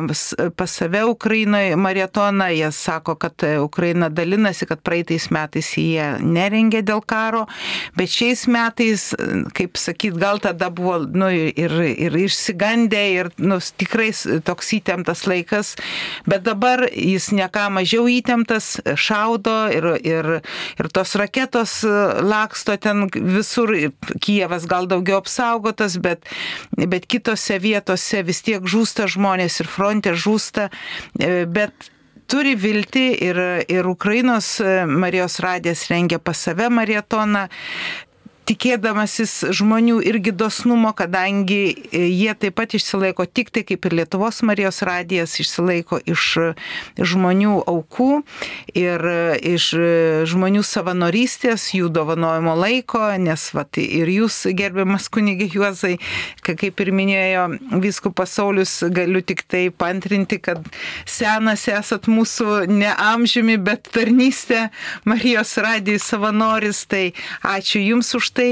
pas 0.57 0.77
save 0.79 1.05
Ukrainoje 1.11 1.77
maratoną, 1.77 2.49
jie 2.55 2.71
sako, 2.73 3.17
kad 3.19 3.45
Ukraina 3.63 4.09
dalinasi, 4.09 4.69
kad 4.71 4.83
praeitais 4.87 5.29
metais 5.35 5.73
jie 5.79 6.07
nerengė 6.23 6.85
dėl 6.87 7.03
karo, 7.03 7.45
bet 7.99 8.13
šiais 8.15 8.47
metais, 8.47 9.11
kaip 9.57 9.79
sakyt, 9.81 10.19
gal 10.21 10.39
tada 10.43 10.71
buvo 10.71 11.01
nu, 11.11 11.29
ir, 11.35 11.75
ir 11.83 12.19
išsigandę 12.25 13.05
ir 13.19 13.33
nu, 13.43 13.59
tikrai 13.59 14.13
toks 14.45 14.75
įtemptas 14.79 15.27
laikas, 15.31 15.64
bet 16.29 16.45
dabar 16.47 16.85
jis 16.91 17.31
neką 17.37 17.69
mažiau 17.75 18.09
įtemptas, 18.11 18.77
šaudo 18.99 19.57
ir, 19.75 19.89
ir, 20.05 20.31
ir 20.79 20.91
tos 20.95 21.15
raketos 21.21 21.81
e, 21.87 21.95
laksto 22.25 22.77
ten 22.81 23.07
visur, 23.15 23.73
Kievas 24.25 24.69
gal 24.71 24.89
daugiau 24.91 25.21
apsaugotas, 25.23 25.97
bet, 26.03 26.29
bet 26.77 27.09
kitose 27.11 27.59
vietose 27.63 28.23
vis 28.27 28.43
tiek 28.45 28.65
žūsta 28.65 29.09
žmonės 29.11 29.61
ir 29.63 29.71
fronte 29.71 30.15
žūsta, 30.19 30.69
e, 31.19 31.45
bet 31.51 31.91
turi 32.31 32.55
viltį 32.57 33.07
ir, 33.27 33.41
ir 33.69 33.87
Ukrainos 33.89 34.57
Marijos 34.89 35.39
radijas 35.45 35.85
rengia 35.91 36.19
pas 36.19 36.41
save 36.47 36.71
maratoną 36.73 37.49
tikėdamasis 38.49 39.33
žmonių 39.57 40.01
irgi 40.05 40.33
dosnumo, 40.37 40.93
kadangi 40.97 41.61
e, 41.73 42.03
jie 42.11 42.33
taip 42.37 42.57
pat 42.59 42.75
išsilaiko 42.77 43.25
tik 43.27 43.51
tai 43.55 43.65
kaip 43.67 43.87
ir 43.89 43.97
Lietuvos 44.01 44.43
Marijos 44.45 44.83
radijas 44.85 45.39
išsilaiko 45.41 46.01
iš 46.05 46.27
žmonių 47.01 47.55
aukų 47.71 48.09
ir 48.77 49.07
e, 49.09 49.17
iš 49.55 49.69
e, 49.79 49.87
žmonių 50.29 50.65
savanorystės, 50.67 51.71
jų 51.77 51.89
dovanojimo 51.95 52.57
laiko, 52.59 53.03
nes 53.21 53.47
vat, 53.57 53.81
ir 53.81 54.13
jūs, 54.13 54.43
gerbiamas 54.53 55.09
kunigė 55.13 55.49
Juozai, 55.55 55.97
kaip 56.45 56.85
ir 56.85 56.93
minėjo 56.95 57.47
viskupas 57.81 58.37
Saulis, 58.37 58.77
galiu 58.93 59.23
tik 59.25 59.45
tai 59.49 59.67
pantrinti, 59.71 60.41
kad 60.43 60.61
senas 61.09 61.65
esat 61.71 62.11
mūsų 62.11 62.67
ne 62.69 62.93
amžiumi, 62.93 63.57
bet 63.63 63.89
tarnystė 63.95 64.69
Marijos 65.09 65.57
radijai 65.63 66.03
savanoris, 66.03 66.85
tai 66.91 67.07
ačiū 67.47 67.81
Jums 67.85 68.15
už 68.19 68.34
tai. 68.35 68.51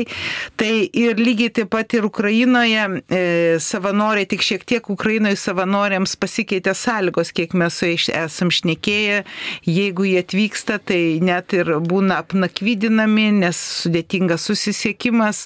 Tai 0.57 0.71
ir 0.93 1.19
lygiai 1.21 1.53
taip 1.55 1.71
pat 1.73 1.95
ir 1.97 2.07
Ukrainoje 2.07 2.85
e, 3.09 3.23
savanoriai, 3.63 4.29
tik 4.31 4.45
šiek 4.45 4.65
tiek 4.69 4.91
Ukrainoje 4.93 5.39
savanoriams 5.41 6.15
pasikeitė 6.21 6.75
sąlygos, 6.77 7.33
kiek 7.37 7.57
mes 7.59 7.79
su 7.79 7.91
jais 7.91 8.09
esam 8.23 8.53
šnekėję. 8.53 9.23
Jeigu 9.69 10.07
jie 10.09 10.23
atvyksta, 10.23 10.79
tai 10.79 11.19
net 11.25 11.55
ir 11.57 11.75
būna 11.83 12.21
apnakvydinami, 12.23 13.29
nes 13.43 13.59
sudėtingas 13.83 14.47
susisiekimas, 14.49 15.45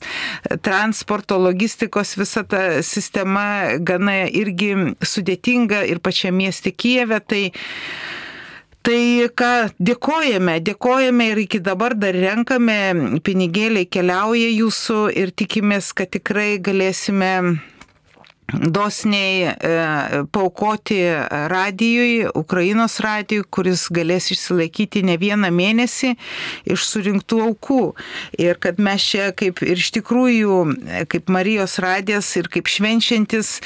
transporto, 0.67 1.39
logistikos 1.41 2.17
visa 2.19 2.45
ta 2.45 2.83
sistema 2.87 3.79
gana 3.81 4.25
irgi 4.27 4.73
sudėtinga 5.01 5.85
ir 5.91 6.03
pačiame 6.05 6.47
mieste 6.47 6.73
Kijeve. 6.73 7.21
Tai 7.25 7.43
Tai 8.87 9.27
ką 9.35 9.53
dėkojame, 9.83 10.61
dėkojame 10.63 11.25
ir 11.33 11.41
iki 11.43 11.59
dabar 11.59 11.97
dar 11.99 12.15
renkame, 12.15 13.19
pinigėliai 13.27 13.89
keliauja 13.91 14.53
jūsų 14.53 14.99
ir 15.23 15.33
tikimės, 15.35 15.89
kad 15.91 16.13
tikrai 16.15 16.53
galėsime 16.63 17.33
dosniai 18.47 19.49
e, 19.51 19.73
paukoti 20.31 21.01
radijui, 21.51 22.29
Ukrainos 22.39 23.01
radijui, 23.03 23.43
kuris 23.51 23.89
galės 23.91 24.31
išsilaikyti 24.31 25.03
ne 25.07 25.17
vieną 25.19 25.51
mėnesį 25.51 26.13
iš 26.71 26.87
surinktų 26.87 27.41
aukų. 27.49 27.81
Ir 28.39 28.61
kad 28.63 28.79
mes 28.79 29.03
čia 29.03 29.33
kaip 29.35 29.65
ir 29.67 29.83
iš 29.83 29.91
tikrųjų, 29.99 30.61
kaip 31.11 31.35
Marijos 31.35 31.81
radijas 31.83 32.31
ir 32.39 32.47
kaip 32.55 32.71
švenčiantis 32.71 33.57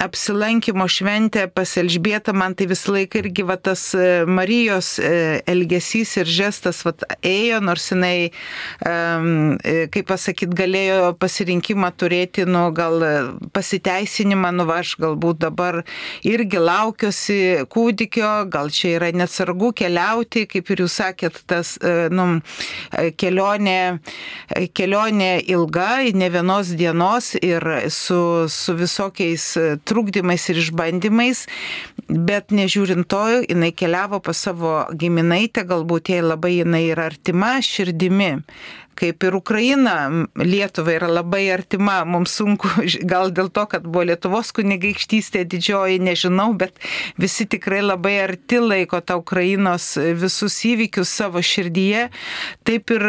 apsilankimo 0.00 0.86
šventę 0.88 1.46
pas 1.54 1.76
Elžbietą, 1.80 2.34
man 2.36 2.54
tai 2.58 2.68
visą 2.70 2.94
laiką 2.96 3.22
irgi 3.22 3.46
va, 3.46 3.58
tas 3.60 3.90
e, 3.94 4.24
Marijos 4.26 4.98
e, 4.98 5.40
elgesys 5.50 6.16
ir 6.20 6.30
žestas 6.30 6.82
va, 6.86 6.94
ėjo, 7.22 7.60
nors 7.64 7.90
jinai, 7.90 8.30
kaip 8.80 10.06
pasakyt, 10.08 10.52
galėjo 10.56 11.12
pasirinkimą 11.20 11.90
turėti, 12.00 12.46
nu 12.48 12.68
gal 12.74 13.02
pasiteisinti 13.52 14.00
pateisinimą, 14.00 14.50
nu 14.52 14.64
aš 14.70 14.96
galbūt 15.00 15.40
dabar 15.40 15.82
irgi 16.26 16.58
laukiuosi 16.58 17.66
kūdikio, 17.70 18.48
gal 18.50 18.70
čia 18.70 18.96
yra 18.98 19.10
neatsargu 19.12 19.72
keliauti, 19.72 20.46
kaip 20.46 20.70
ir 20.70 20.82
jūs 20.84 20.96
sakėt, 21.00 21.42
tas 21.46 21.76
e, 21.82 22.08
nu, 22.10 22.40
e, 22.92 23.10
kelionė, 23.12 24.00
e, 24.48 24.66
kelionė 24.68 25.42
ilga, 25.48 26.02
ne 26.14 26.30
vienos 26.30 26.74
dienos 26.76 27.34
ir 27.40 27.62
su, 27.90 28.46
su 28.48 28.74
visokiais 28.74 29.56
trukdymais 29.90 30.46
ir 30.52 30.60
išbandymais, 30.62 31.44
bet 32.08 32.54
nežiūrint 32.54 33.08
to, 33.10 33.24
jinai 33.44 33.72
keliavo 33.76 34.22
pas 34.24 34.38
savo 34.46 34.84
giminaitę, 34.94 35.66
galbūt 35.68 36.14
jai 36.14 36.22
labai 36.24 36.60
jinai 36.60 36.86
yra 36.92 37.10
artima 37.10 37.56
širdimi 37.64 38.36
kaip 39.00 39.24
ir 39.24 39.36
Ukraina 39.38 39.94
Lietuvai 40.36 40.96
yra 40.98 41.08
labai 41.10 41.46
artima, 41.54 42.00
mums 42.04 42.34
sunku, 42.36 42.68
gal 43.12 43.32
dėl 43.34 43.48
to, 43.54 43.64
kad 43.70 43.86
buvo 43.86 44.04
Lietuvos 44.10 44.52
kunigaikštystė 44.56 45.46
didžioji, 45.48 46.00
nežinau, 46.04 46.50
bet 46.58 46.76
visi 47.20 47.46
tikrai 47.50 47.80
labai 47.84 48.16
arti 48.26 48.60
laiko 48.60 49.00
tą 49.00 49.20
Ukrainos 49.22 49.94
visus 50.20 50.58
įvykius 50.68 51.12
savo 51.20 51.42
širdyje. 51.44 52.08
Taip 52.68 52.92
ir 52.94 53.06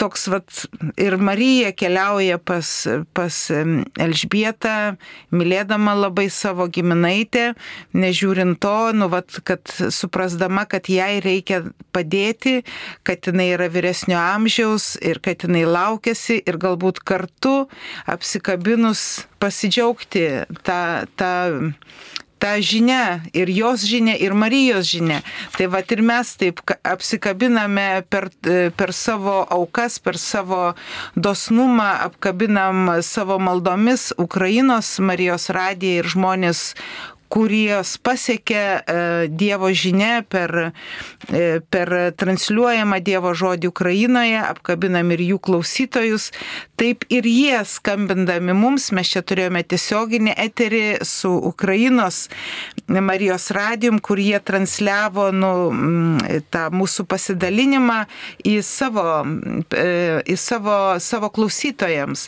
toks, 0.00 0.26
vat, 0.32 0.64
ir 1.00 1.18
Marija 1.20 1.74
keliauja 1.76 2.40
pas, 2.40 2.72
pas 3.16 3.42
Elžbietą, 3.52 4.96
mylėdama 5.34 5.96
labai 5.98 6.28
savo 6.32 6.68
giminaitę, 6.72 7.52
nežiūrint 7.92 8.60
to, 8.62 8.76
nu, 8.96 9.10
vat, 9.12 9.42
kad 9.44 9.68
suprasdama, 9.92 10.64
kad 10.70 10.88
jai 10.92 11.20
reikia 11.24 11.62
padėti, 11.92 12.62
kad 13.06 13.28
jinai 13.28 13.50
yra 13.56 13.68
vyresnio 13.72 14.16
amžiaus 14.20 14.94
ir 15.02 15.20
kad 15.24 15.44
jinai 15.44 15.64
laukiasi 15.68 16.40
ir 16.46 16.58
galbūt 16.62 17.02
kartu 17.06 17.66
apsikabinus 18.06 19.26
pasidžiaugti 19.42 20.24
tą, 20.62 20.80
tą, 21.18 21.32
tą 22.42 22.52
žinę 22.58 23.20
ir 23.34 23.50
jos 23.50 23.84
žinę 23.86 24.16
ir 24.18 24.34
Marijos 24.34 24.86
žinę. 24.90 25.20
Tai 25.56 25.66
va 25.70 25.82
ir 25.86 26.02
mes 26.02 26.34
taip 26.36 26.62
apsikabiname 26.82 28.02
per, 28.10 28.30
per 28.76 28.90
savo 28.92 29.42
aukas, 29.46 29.98
per 30.02 30.18
savo 30.18 30.74
dosnumą, 31.14 31.90
apkabinam 32.08 32.98
savo 33.02 33.38
maldomis 33.38 34.10
Ukrainos 34.18 34.98
Marijos 34.98 35.50
radiją 35.54 36.02
ir 36.02 36.10
žmonės, 36.16 36.74
kurios 37.32 37.96
pasiekia 37.96 38.64
e, 38.84 39.28
Dievo 39.28 39.70
žinia 39.72 40.20
per, 40.28 40.52
e, 41.32 41.60
per 41.64 41.92
transliuojamą 42.20 42.98
Dievo 43.00 43.32
žodį 43.32 43.70
Ukrainoje, 43.72 44.36
apkabinam 44.44 45.14
ir 45.16 45.24
jų 45.30 45.38
klausytojus. 45.48 46.28
Taip 46.82 47.04
ir 47.14 47.22
jie 47.22 47.60
skambindami 47.62 48.56
mums, 48.58 48.88
mes 48.90 49.06
čia 49.06 49.20
turėjome 49.22 49.60
tiesioginį 49.70 50.32
eterį 50.34 50.86
su 51.06 51.30
Ukrainos 51.30 52.24
Marijos 52.90 53.44
radijum, 53.54 54.00
kur 54.02 54.18
jie 54.18 54.40
transliavo 54.42 55.28
nu, 55.30 55.50
tą 56.50 56.64
mūsų 56.74 57.04
pasidalinimą 57.06 58.00
į 58.50 58.56
savo, 58.66 59.04
e, 59.78 59.84
į 60.26 60.36
savo, 60.42 60.78
savo 60.98 61.30
klausytojams. 61.30 62.24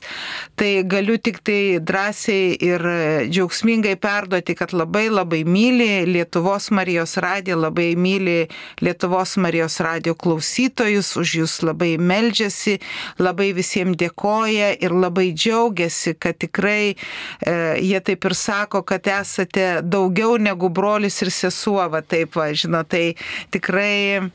Tai 0.54 0.70
galiu 0.86 1.18
tik 1.18 1.40
tai 1.42 1.80
drąsiai 1.82 2.54
ir 2.68 2.86
džiaugsmingai 3.32 3.96
perduoti, 3.98 4.54
kad 4.54 4.76
labai 4.76 5.08
labai 5.10 5.42
myli 5.48 6.04
Lietuvos 6.12 6.70
Marijos 6.70 7.16
radiją, 7.18 7.58
labai 7.64 7.88
myli 7.98 8.46
Lietuvos 8.78 9.34
Marijos 9.42 9.80
radijo 9.82 10.14
klausytojus, 10.14 11.16
už 11.18 11.36
jūs 11.42 11.58
labai 11.66 11.96
meldžiasi, 11.98 12.78
labai 13.18 13.50
visiems 13.58 13.98
dėkoja 14.44 14.76
ir 14.80 14.92
labai 14.92 15.33
džiaugiasi, 15.33 16.14
kad 16.18 16.37
tikrai 16.38 16.94
e, 16.94 17.76
jie 17.80 18.00
taip 18.00 18.24
ir 18.24 18.35
sako, 18.35 18.83
kad 18.83 19.07
esate 19.07 19.83
daugiau 19.83 20.37
negu 20.38 20.68
brolis 20.68 21.22
ir 21.22 21.30
sesuo, 21.30 21.88
va 21.88 22.02
taip, 22.02 22.37
va, 22.37 22.52
žinot, 22.52 22.88
tai 22.88 23.14
tikrai 23.50 24.30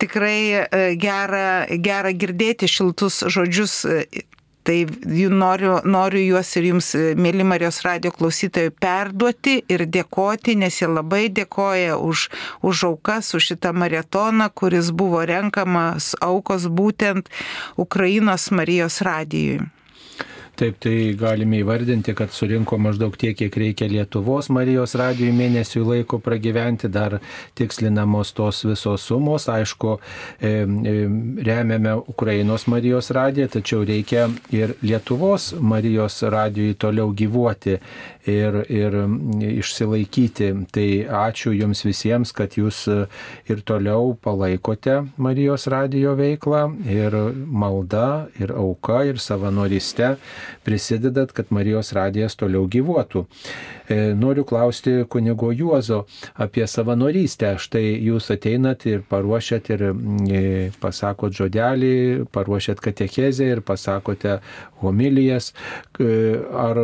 tikrai 0.00 0.64
e, 0.64 0.94
gera, 0.96 1.66
gera 1.76 2.10
girdėti 2.12 2.66
šiltus 2.66 3.20
žodžius 3.28 3.84
e, 3.84 4.04
Tai 4.70 4.86
noriu, 5.34 5.80
noriu 5.82 6.20
juos 6.22 6.50
ir 6.54 6.68
jums, 6.68 6.92
mėly 7.18 7.42
Marijos 7.42 7.80
radio 7.82 8.12
klausytojai, 8.14 8.70
perduoti 8.70 9.56
ir 9.66 9.82
dėkoti, 9.96 10.54
nes 10.62 10.78
jie 10.78 10.86
labai 10.86 11.24
dėkoja 11.34 11.96
už, 11.98 12.28
už 12.70 12.84
aukas, 12.92 13.32
už 13.34 13.48
šitą 13.50 13.74
maratoną, 13.74 14.46
kuris 14.54 14.92
buvo 14.94 15.24
renkamas 15.26 16.12
aukos 16.22 16.68
būtent 16.70 17.34
Ukrainos 17.82 18.46
Marijos 18.54 19.02
radijui. 19.02 19.58
Taip, 20.60 20.76
tai 20.76 21.14
galime 21.16 21.62
įvardinti, 21.62 22.12
kad 22.12 22.34
surinko 22.36 22.76
maždaug 22.76 23.14
tiek, 23.16 23.32
kiek 23.38 23.54
reikia 23.62 23.86
Lietuvos 23.88 24.50
Marijos 24.52 24.92
radijui 25.00 25.32
mėnesių 25.32 25.86
laiko 25.86 26.18
pragyventi, 26.20 26.90
dar 26.92 27.16
tikslinamos 27.56 28.34
tos 28.36 28.60
visos 28.68 29.06
sumos. 29.08 29.46
Aišku, 29.48 29.94
remiame 31.48 31.94
Ukrainos 32.12 32.66
Marijos 32.68 33.08
radiją, 33.16 33.48
tačiau 33.56 33.86
reikia 33.88 34.26
ir 34.52 34.76
Lietuvos 34.84 35.54
Marijos 35.56 36.20
radijui 36.28 36.76
toliau 36.76 37.08
gyvuoti 37.16 37.78
ir, 38.28 38.60
ir 38.68 38.96
išsilaikyti. 39.50 40.50
Tai 40.74 40.88
ačiū 41.24 41.54
Jums 41.56 41.84
visiems, 41.86 42.34
kad 42.36 42.56
Jūs 42.58 42.82
ir 43.50 43.62
toliau 43.66 44.14
palaikote 44.20 45.00
Marijos 45.16 45.66
radijo 45.70 46.14
veiklą 46.18 46.66
ir 46.90 47.16
malda, 47.46 48.28
ir 48.40 48.52
auka, 48.56 49.02
ir 49.08 49.20
savanoriste 49.22 50.16
prisidedat, 50.64 51.32
kad 51.32 51.50
Marijos 51.54 51.92
radijas 51.96 52.36
toliau 52.36 52.66
gyvuotų. 52.70 53.26
E, 53.90 54.14
noriu 54.14 54.44
klausti 54.44 55.04
kunigo 55.08 55.50
Juozo 55.52 56.04
apie 56.38 56.66
savanorystę. 56.70 57.56
Štai 57.58 57.96
jūs 58.06 58.30
ateinat 58.30 58.86
ir 58.86 59.02
paruošiat 59.10 59.70
ir 59.74 59.82
e, 59.90 60.42
pasakot 60.82 61.34
žodelį, 61.34 62.26
paruošiat 62.30 62.82
katekezę 62.84 63.48
ir 63.56 63.64
pasakote 63.66 64.38
homilijas. 64.82 65.52
Ar 66.00 66.78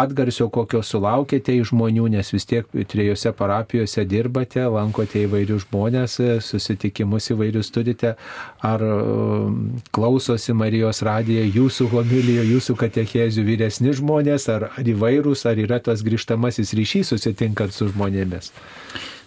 atgarsio 0.00 0.48
kokio 0.52 0.79
sulaukėte 0.86 1.54
iš 1.56 1.72
žmonių, 1.72 2.08
nes 2.16 2.32
vis 2.34 2.46
tiek 2.48 2.68
trijose 2.90 3.32
parapijose 3.36 4.04
dirbate, 4.08 4.62
lankote 4.70 5.24
įvairius 5.26 5.66
žmonės, 5.68 6.18
susitikimus 6.46 7.30
įvairius 7.34 7.72
turite. 7.74 8.14
Ar 8.64 8.84
klausosi 9.94 10.54
Marijos 10.56 11.02
radiją 11.06 11.46
jūsų 11.48 11.90
homilijo, 11.94 12.46
jūsų 12.54 12.76
katekezių 12.80 13.44
vyresni 13.46 13.94
žmonės, 13.96 14.48
ar, 14.52 14.70
ar 14.76 14.94
įvairūs, 14.94 15.46
ar 15.50 15.60
yra 15.60 15.80
tas 15.82 16.04
grįžtamas 16.06 16.20
grįžtamasis 16.20 16.74
ryšys 16.74 17.12
susitinkant 17.14 17.72
su 17.72 17.88
žmonėmis. 17.90 18.52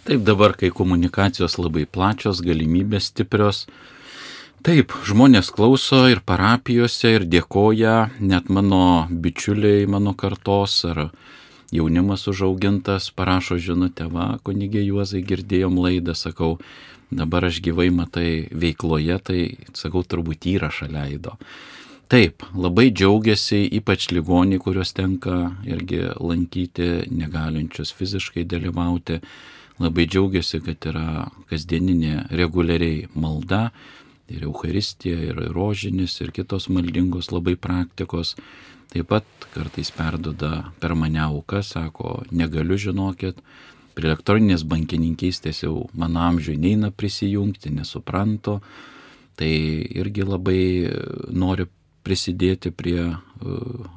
Taip 0.04 0.24
dabar, 0.24 0.54
kai 0.56 0.70
komunikacijos 0.70 1.56
labai 1.58 1.86
plačios, 1.86 2.42
galimybės 2.44 3.10
stiprios, 3.10 3.66
taip, 4.64 4.94
žmonės 5.04 5.50
klauso 5.52 6.06
ir 6.08 6.22
parapijose 6.24 7.10
ir 7.18 7.24
dėkoja, 7.28 7.94
net 8.24 8.48
mano 8.48 9.04
bičiuliai, 9.10 9.84
mano 9.90 10.14
kartos 10.16 10.78
ar 10.88 11.10
jaunimas 11.74 12.24
užaugintas 12.30 13.10
parašo 13.12 13.58
žinutę, 13.60 14.08
va, 14.12 14.38
kunigė 14.46 14.80
Juozai 14.86 15.20
girdėjom 15.26 15.76
laidą, 15.84 16.14
sakau, 16.16 16.56
dabar 17.12 17.48
aš 17.50 17.60
gyvai 17.64 17.90
matai 17.92 18.28
veikloje, 18.52 19.18
tai 19.28 19.40
sakau, 19.76 20.00
turbūt 20.00 20.48
įrašą 20.54 20.88
leido. 20.92 21.34
Taip, 22.08 22.44
labai 22.56 22.90
džiaugiasi, 22.92 23.64
ypač 23.80 24.10
ligoniai, 24.12 24.60
kuriuos 24.62 24.94
tenka 24.96 25.54
irgi 25.68 26.06
lankyti, 26.20 27.10
negalinčius 27.12 27.92
fiziškai 27.96 28.44
dalyvauti. 28.48 29.20
Labai 29.82 30.04
džiaugiasi, 30.06 30.60
kad 30.62 30.84
yra 30.86 31.26
kasdieninė 31.50 32.28
reguliariai 32.30 33.08
malda 33.18 33.70
ir 34.28 34.46
Euharistija, 34.46 35.18
ir 35.30 35.42
rožinis, 35.54 36.16
ir 36.20 36.32
kitos 36.34 36.68
maldingos 36.72 37.30
labai 37.32 37.56
praktikos. 37.56 38.34
Taip 38.92 39.10
pat 39.10 39.46
kartais 39.54 39.90
perdoda 39.94 40.70
per 40.80 40.94
mane 40.94 41.20
auką, 41.24 41.62
sako, 41.66 42.22
negaliu 42.30 42.78
žinokit, 42.78 43.40
prie 43.94 44.10
elektroninės 44.10 44.64
bankininkystės 44.66 45.64
jau 45.64 45.86
mano 45.94 46.22
amžiui 46.24 46.56
neina 46.60 46.90
prisijungti, 46.90 47.72
nesuprantu. 47.74 48.60
Tai 49.34 49.50
irgi 49.98 50.22
labai 50.22 50.60
noriu 51.34 51.66
prisidėti 52.04 52.72
prie 52.74 53.00
e, 53.00 53.16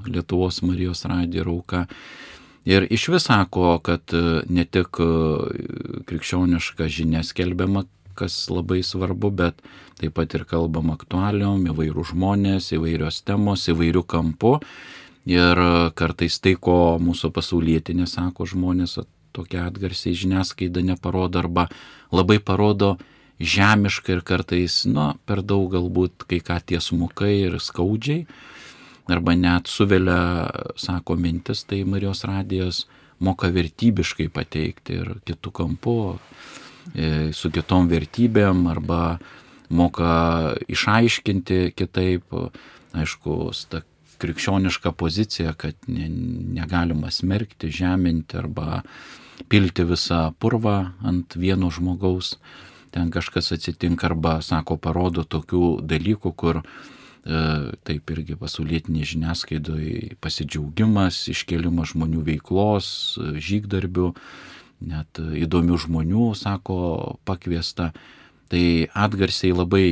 Lietuvos 0.08 0.62
Marijos 0.66 1.04
radijo 1.10 1.46
rauka. 1.50 1.86
Ir 2.68 2.88
iš 2.92 3.08
vis 3.14 3.28
sako, 3.28 3.78
kad 3.84 4.16
e, 4.16 4.42
ne 4.50 4.66
tik 4.66 5.00
e, 5.04 5.10
krikščioniška 6.08 6.88
žinia 6.92 7.24
skelbiama, 7.28 7.86
kas 8.18 8.36
labai 8.52 8.82
svarbu, 8.86 9.32
bet 9.42 9.62
taip 10.02 10.16
pat 10.18 10.34
ir 10.38 10.46
kalbam 10.50 10.92
aktualiom, 10.94 11.68
įvairių 11.72 12.08
žmonės, 12.12 12.72
įvairios 12.78 13.22
temos, 13.28 13.68
įvairių 13.72 14.04
kampų. 14.08 14.58
Ir 15.28 15.60
kartais 16.00 16.40
tai, 16.40 16.56
ko 16.56 16.96
mūsų 17.04 17.34
pasaulietinė 17.36 18.08
sako 18.08 18.48
žmonės, 18.48 18.96
tokia 19.36 19.68
atgarsiai 19.68 20.16
žiniasklaida 20.16 20.84
neparodo 20.88 21.42
arba 21.42 21.68
labai 22.16 22.40
parodo 22.40 22.96
žemiškai 23.40 24.16
ir 24.18 24.22
kartais, 24.26 24.82
nu, 24.90 25.12
per 25.30 25.44
daug 25.46 25.70
galbūt 25.74 26.26
kai 26.30 26.40
ką 26.42 26.58
tiesmukai 26.72 27.34
ir 27.44 27.60
skaudžiai, 27.62 28.26
arba 29.12 29.36
net 29.38 29.70
suvelia, 29.72 30.48
sako 30.80 31.18
mintis, 31.20 31.64
tai 31.68 31.84
Marijos 31.88 32.26
radijos 32.28 32.86
moka 33.20 33.50
vertybiškai 33.54 34.30
pateikti 34.34 34.98
ir 35.02 35.14
kitų 35.28 35.54
kampų, 35.62 35.98
e, 36.16 36.67
su 37.34 37.52
kitom 37.54 37.90
vertybėm, 37.92 38.66
arba 38.72 39.18
moka 39.70 40.56
išaiškinti 40.72 41.74
kitaip, 41.76 42.34
aišku, 42.96 43.38
ta 43.70 43.84
krikščioniška 44.18 44.92
pozicija, 44.98 45.54
kad 45.54 45.76
ne, 45.88 46.08
negalima 46.58 47.12
smerkti, 47.12 47.70
žeminti 47.74 48.38
arba 48.40 48.82
pilti 49.52 49.86
visą 49.86 50.32
purvą 50.42 50.78
ant 51.06 51.38
vieno 51.38 51.70
žmogaus. 51.74 52.38
Ten 52.94 53.12
kažkas 53.14 53.52
atsitinka 53.54 54.08
arba, 54.10 54.40
sako, 54.42 54.78
parodo 54.82 55.26
tokių 55.28 55.84
dalykų, 55.86 56.32
kur 56.40 56.62
e, 56.64 56.64
taip 57.86 58.14
irgi 58.16 58.38
pasaulietinė 58.40 59.06
žiniasklaidoje 59.06 60.16
pasidžiaugimas, 60.24 61.28
iškelimas 61.34 61.94
žmonių 61.94 62.24
veiklos, 62.32 62.90
žygdarbių, 63.20 64.14
net 64.82 65.20
įdomių 65.20 65.80
žmonių, 65.86 66.28
sako, 66.38 66.78
pakviesta. 67.26 67.92
Tai 68.48 68.66
atgarsiai 68.96 69.52
labai 69.52 69.88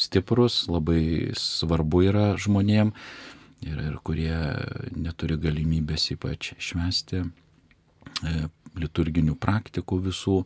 stiprus, 0.00 0.64
labai 0.70 1.32
svarbu 1.38 2.02
yra 2.08 2.24
žmonėm 2.40 2.90
ir, 3.62 3.76
ir 3.78 3.98
kurie 4.02 4.34
neturi 4.96 5.38
galimybės 5.38 6.08
ypač 6.16 6.54
švesti 6.58 7.22
e, 7.22 8.32
liturginių 8.78 9.36
praktikų 9.38 10.00
visų 10.08 10.40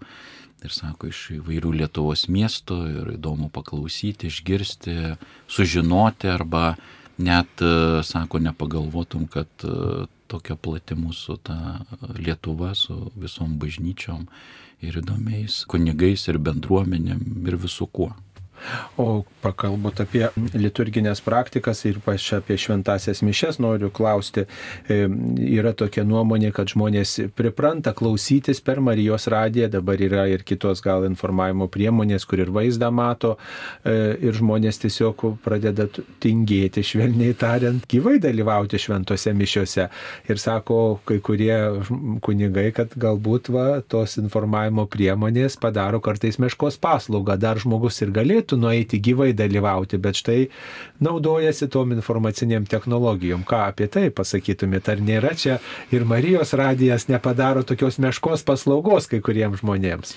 ir 0.64 0.74
sako 0.74 1.10
iš 1.12 1.22
įvairių 1.38 1.72
Lietuvos 1.80 2.26
miestų 2.32 2.78
ir 2.90 3.10
įdomu 3.16 3.48
paklausyti, 3.54 4.30
išgirsti, 4.30 5.16
sužinoti 5.48 6.30
arba 6.32 6.74
net, 7.16 7.62
e, 7.62 8.02
sako, 8.04 8.42
nepagalvotum, 8.44 9.26
kad 9.32 9.48
e, 9.64 10.06
tokia 10.28 10.56
plati 10.56 10.96
mūsų 10.98 11.38
ta 11.46 11.56
Lietuva 12.18 12.74
su 12.74 13.10
visom 13.16 13.56
bažnyčiom 13.62 14.26
ir 14.84 15.00
įdomiais 15.00 15.62
kunigais 15.70 16.26
ir 16.28 16.38
bendruomenėm 16.42 17.46
ir 17.48 17.58
visų 17.62 17.88
kuo. 17.92 18.10
O 19.00 19.24
pakalbot 19.44 20.00
apie 20.02 20.26
liturginės 20.56 21.20
praktikas 21.24 21.82
ir 21.88 22.00
pač 22.04 22.28
apie 22.36 22.56
šventasias 22.60 23.22
mišes 23.26 23.60
noriu 23.62 23.90
klausti. 23.94 24.46
Yra 24.88 25.72
tokia 25.76 26.04
nuomonė, 26.06 26.52
kad 26.56 26.70
žmonės 26.72 27.16
pripranta 27.36 27.92
klausytis 27.96 28.62
per 28.64 28.80
Marijos 28.84 29.28
radiją, 29.32 29.68
dabar 29.76 30.00
yra 30.02 30.26
ir 30.32 30.44
kitos 30.46 30.82
gal 30.84 31.06
informavimo 31.08 31.68
priemonės, 31.72 32.26
kur 32.28 32.42
ir 32.42 32.52
vaizdą 32.54 32.90
mato, 32.94 33.36
e, 33.84 34.16
ir 34.26 34.36
žmonės 34.36 34.80
tiesiog 34.82 35.24
pradeda 35.44 35.88
tingėti, 36.22 36.84
švelniai 36.86 37.36
tariant, 37.38 37.86
gyvai 37.90 38.16
dalyvauti 38.22 38.80
šventose 38.80 39.34
mišiuose. 39.36 39.88
Ir 40.30 40.42
sako 40.42 40.98
kai 41.08 41.20
kurie 41.24 41.56
kunigai, 42.24 42.70
kad 42.76 42.94
galbūt 42.98 43.50
va, 43.54 43.66
tos 43.86 44.16
informavimo 44.20 44.86
priemonės 44.90 45.58
padaro 45.60 46.00
kartais 46.04 46.40
meškos 46.42 46.80
paslaugą, 46.82 47.38
dar 47.40 47.60
žmogus 47.62 48.00
ir 48.04 48.12
galėtų 48.14 48.55
galėtų 48.56 48.60
nueiti 48.60 49.00
gyvai 49.00 49.34
dalyvauti, 49.34 49.98
bet 49.98 50.16
štai 50.16 50.48
naudojasi 51.00 51.68
tom 51.68 51.92
informaciniam 51.92 52.66
technologijom. 52.66 53.44
Ką 53.44 53.68
apie 53.70 53.88
tai 53.88 54.10
pasakytumėte, 54.10 54.92
ar 54.92 55.00
nėra 55.00 55.34
čia 55.36 55.60
ir 55.92 56.04
Marijos 56.04 56.54
radijas 56.54 57.08
nepadaro 57.08 57.62
tokios 57.62 57.98
meškos 57.98 58.44
paslaugos 58.44 59.06
kai 59.08 59.20
kuriems 59.20 59.60
žmonėms? 59.60 60.14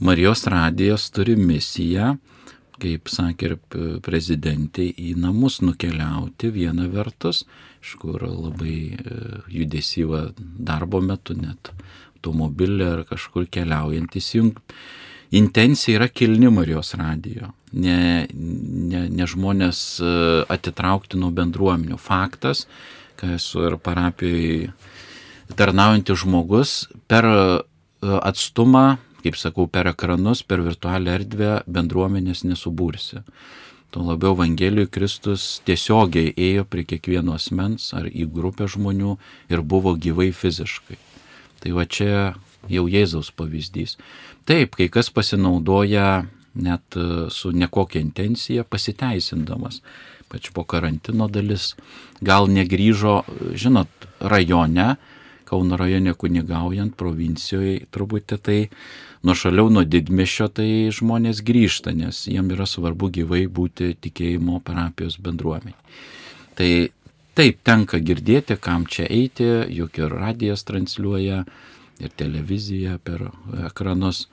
Marijos 0.00 0.46
radijas 0.46 1.10
turi 1.10 1.36
misiją 1.36 2.18
kaip 2.82 3.06
sakė 3.06 3.46
ir 3.46 3.52
prezidentė, 4.02 4.88
į 4.90 5.14
namus 5.14 5.60
nukeliauti 5.62 6.50
viena 6.50 6.88
vertus, 6.90 7.44
iš 7.78 7.94
kur 8.00 8.18
labai 8.26 8.96
e, 8.98 9.18
judesyva 9.46 10.32
darbo 10.58 10.98
metu 10.98 11.36
net 11.38 11.70
automobilį 12.16 12.88
ar 12.88 13.04
kažkur 13.06 13.46
keliaujant 13.46 14.18
įsijungti 14.18 14.74
intencija 15.32 15.96
yra 15.96 16.08
kilni 16.08 16.50
Marijos 16.52 16.94
radijo. 16.94 17.52
Ne, 17.72 18.28
ne, 18.32 19.06
ne 19.08 19.26
žmonės 19.28 19.78
e, 20.04 20.10
atitraukti 20.52 21.16
nuo 21.20 21.30
bendruomenių. 21.32 21.96
Faktas, 21.96 22.66
kad 23.16 23.32
esu 23.38 23.64
ir 23.70 23.78
parapijoje 23.80 24.72
tarnaujantis 25.56 26.20
žmogus 26.24 26.74
per 27.08 27.28
e, 27.28 27.40
atstumą, 28.20 28.98
kaip 29.24 29.38
sakau, 29.40 29.68
per 29.70 29.88
ekranus, 29.92 30.42
per 30.44 30.60
virtualią 30.64 31.16
erdvę 31.16 31.52
bendruomenės 31.70 32.44
nesubūrsi. 32.48 33.22
Tuo 33.92 34.06
labiau 34.08 34.32
Evangelijui 34.32 34.88
Kristus 34.88 35.60
tiesiogiai 35.68 36.32
ėjo 36.32 36.64
prie 36.64 36.84
kiekvieno 36.88 37.34
asmens 37.36 37.90
ar 37.96 38.06
į 38.08 38.24
grupę 38.32 38.64
žmonių 38.64 39.18
ir 39.52 39.64
buvo 39.68 39.92
gyvai 40.00 40.30
fiziškai. 40.32 40.96
Tai 41.60 41.74
va 41.76 41.84
čia 41.84 42.32
jau 42.70 42.86
Jėzaus 42.90 43.32
pavyzdys. 43.34 43.96
Taip, 44.48 44.76
kai 44.78 44.88
kas 44.92 45.10
pasinaudoja 45.14 46.26
net 46.54 46.98
e, 46.98 47.30
su 47.32 47.52
nekokia 47.56 48.02
intencija 48.02 48.64
pasiteisindamas. 48.68 49.80
Pač 50.32 50.50
po 50.54 50.64
karantino 50.64 51.28
dalis 51.28 51.74
gal 52.24 52.48
negryžo, 52.48 53.22
žinot, 53.56 54.08
rajone, 54.20 54.94
Kauno 55.52 55.76
rajone 55.76 56.14
kunigaujant, 56.16 56.94
provincijoje 56.96 57.82
truputį 57.92 58.36
tai 58.40 58.54
nuošaliau 59.20 59.68
nuo 59.68 59.82
didmišio, 59.84 60.46
tai 60.48 60.88
žmonės 60.96 61.42
grįžta, 61.44 61.92
nes 61.92 62.22
jiem 62.24 62.48
yra 62.54 62.64
svarbu 62.64 63.10
gyvai 63.18 63.42
būti 63.52 63.90
tikėjimo 64.00 64.62
parapijos 64.64 65.18
bendruomenė. 65.20 65.76
Tai 66.56 66.70
Taip, 67.32 67.62
tenka 67.64 67.96
girdėti, 67.96 68.58
kam 68.60 68.82
čia 68.84 69.06
eiti, 69.08 69.46
juk 69.72 69.96
ir 70.02 70.10
radijas 70.12 70.66
transliuoja, 70.68 71.46
ir 72.02 72.12
televizija 72.16 72.98
per 73.04 73.28
ekranus, 73.66 74.26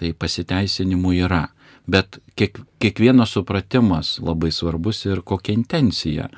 tai 0.00 0.12
pasiteisinimų 0.12 1.14
yra. 1.24 1.46
Bet 1.86 2.18
kiek, 2.38 2.58
kiekvieno 2.80 3.26
supratimas 3.28 4.16
labai 4.24 4.50
svarbus 4.52 5.04
ir 5.06 5.22
kokia 5.22 5.54
intencija. 5.54 6.30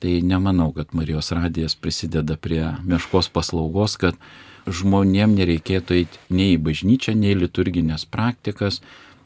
Tai 0.00 0.12
nemanau, 0.24 0.70
kad 0.72 0.94
Marijos 0.96 1.32
radijas 1.36 1.74
prisideda 1.76 2.36
prie 2.40 2.62
meškos 2.88 3.28
paslaugos, 3.32 3.98
kad 4.00 4.16
žmonėm 4.68 5.34
nereikėtų 5.36 5.96
eiti 5.98 6.20
nei 6.32 6.54
į 6.54 6.60
bažnyčią, 6.64 7.14
nei 7.16 7.34
į 7.34 7.42
liturginės 7.42 8.06
praktikas, 8.08 8.80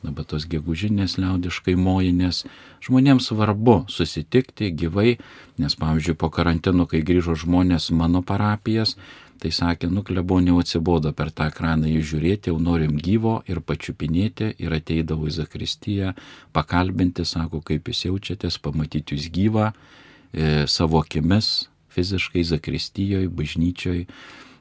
dabar 0.05 0.27
tos 0.29 0.46
gegužinės 0.50 1.16
liaudiškai 1.20 1.77
mojinės. 1.81 2.42
Žmonėms 2.85 3.31
svarbu 3.31 3.85
susitikti 3.92 4.72
gyvai, 4.74 5.16
nes 5.62 5.79
pavyzdžiui 5.81 6.18
po 6.18 6.31
karantino, 6.35 6.88
kai 6.90 7.05
grįžo 7.07 7.37
žmonės 7.44 7.90
mano 7.94 8.22
parapijas, 8.27 8.96
tai 9.44 9.52
sakė, 9.52 9.90
nu 9.92 10.00
kleboniau 10.07 10.57
atsibodo 10.62 11.12
per 11.12 11.28
tą 11.37 11.50
ekraną 11.50 11.90
jį 11.90 12.00
žiūrėti, 12.11 12.48
jau 12.48 12.57
norim 12.62 12.94
gyvo 12.96 13.42
ir 13.50 13.61
pačiupinėti 13.61 14.54
ir 14.64 14.72
ateidavo 14.72 15.28
į 15.28 15.35
Zakristiją, 15.37 16.14
pakalbinti, 16.57 17.26
sako, 17.28 17.61
kaip 17.61 17.90
jūs 17.90 18.07
jaučiatės, 18.07 18.57
pamatyti 18.64 19.18
jūs 19.18 19.28
gyvą 19.35 19.66
e, 19.68 20.64
savo 20.70 21.02
akimis, 21.04 21.68
fiziškai 21.92 22.46
Zakristijoje, 22.54 23.28
bažnyčioje 23.28 24.07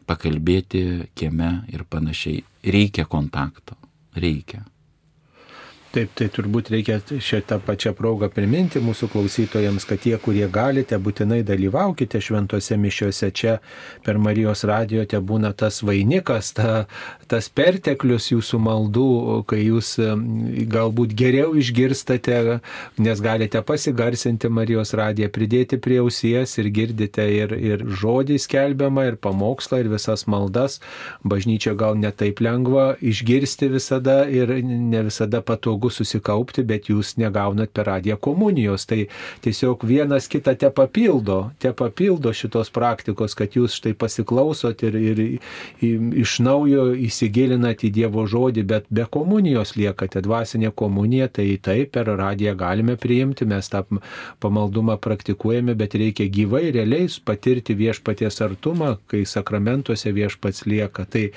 pakalbėti 0.10 0.84
kieme 1.16 1.54
ir 1.72 1.88
panašiai. 1.88 2.44
Reikia 2.76 3.08
kontakto, 3.08 3.80
reikia. 4.20 4.66
Taip, 5.94 6.10
tai 6.18 6.26
turbūt 6.34 6.72
reikia 6.74 6.96
šitą 7.22 7.60
pačią 7.62 7.92
progą 7.94 8.26
priminti 8.34 8.80
mūsų 8.82 9.12
klausytojams, 9.14 9.84
kad 9.86 10.00
tie, 10.02 10.16
kurie 10.18 10.48
galite, 10.50 10.98
būtinai 10.98 11.44
dalyvaukite 11.46 12.18
šventose 12.18 12.80
mišiuose. 12.82 13.28
Čia 13.30 13.60
per 14.02 14.18
Marijos 14.18 14.64
radijo 14.66 15.04
te 15.06 15.20
būna 15.22 15.52
tas 15.54 15.84
vainikas, 15.86 16.50
ta, 16.58 16.88
tas 17.30 17.50
perteklius 17.54 18.32
jūsų 18.32 18.58
maldų, 18.66 19.12
kai 19.52 19.60
jūs 19.68 19.92
galbūt 20.74 21.14
geriau 21.20 21.54
išgirstate, 21.62 22.40
nes 22.98 23.22
galite 23.22 23.62
pasigarsinti 23.62 24.50
Marijos 24.50 24.96
radiją, 24.98 25.30
pridėti 25.38 25.78
prie 25.78 26.02
ausies 26.02 26.58
ir 26.58 26.72
girdite 26.74 27.28
ir, 27.36 27.54
ir 27.54 27.86
žodį 28.02 28.40
skelbiamą, 28.42 29.06
ir 29.12 29.20
pamokslą, 29.22 29.84
ir 29.86 29.94
visas 29.94 30.26
maldas. 30.26 30.82
Bažnyčia 31.22 31.78
gal 31.78 32.02
netaip 32.02 32.42
lengva 32.42 32.96
išgirsti 32.98 33.70
visada 33.78 34.24
ir 34.26 34.58
ne 34.66 35.06
visada 35.12 35.46
patogu 35.46 35.83
patogu 35.84 35.90
susikaupti, 35.92 36.64
bet 36.64 36.90
jūs 36.90 37.18
negaunat 37.18 37.72
per 37.74 37.86
radiją 37.88 38.18
komunijos. 38.18 38.86
Tai 38.86 39.08
tiesiog 39.44 39.84
vienas 39.84 40.28
kitą 40.28 40.56
te 40.58 40.70
papildo, 40.70 41.52
te 41.60 41.74
papildo 41.74 42.34
šitos 42.34 42.72
praktikos, 42.72 43.36
kad 43.36 43.54
jūs 43.56 43.76
štai 43.80 43.94
pasiklausot 43.94 44.84
ir, 44.84 44.96
ir, 44.96 45.20
ir 45.82 46.14
iš 46.24 46.40
naujo 46.40 46.94
įsigilinat 46.96 47.84
į 47.84 47.92
Dievo 47.94 48.26
žodį, 48.26 48.64
bet 48.64 48.86
be 48.90 49.06
komunijos 49.06 49.76
liekate 49.76 50.22
dvasinė 50.22 50.72
komunija, 50.72 51.28
tai 51.28 51.58
taip 51.62 51.94
per 51.94 52.08
radiją 52.08 52.56
galime 52.56 52.96
priimti, 52.98 53.46
mes 53.46 53.70
tą 53.70 53.84
pamaldumą 54.40 54.98
praktikuojame, 54.98 55.76
bet 55.76 55.96
reikia 55.96 56.30
gyvai, 56.30 56.72
realiai 56.72 57.08
patirti 57.26 57.76
viešpaties 57.76 58.40
artumą, 58.42 58.98
kai 59.08 59.26
sakramentuose 59.28 60.14
viešpats 60.14 60.66
lieka. 60.66 61.06
Tai 61.06 61.28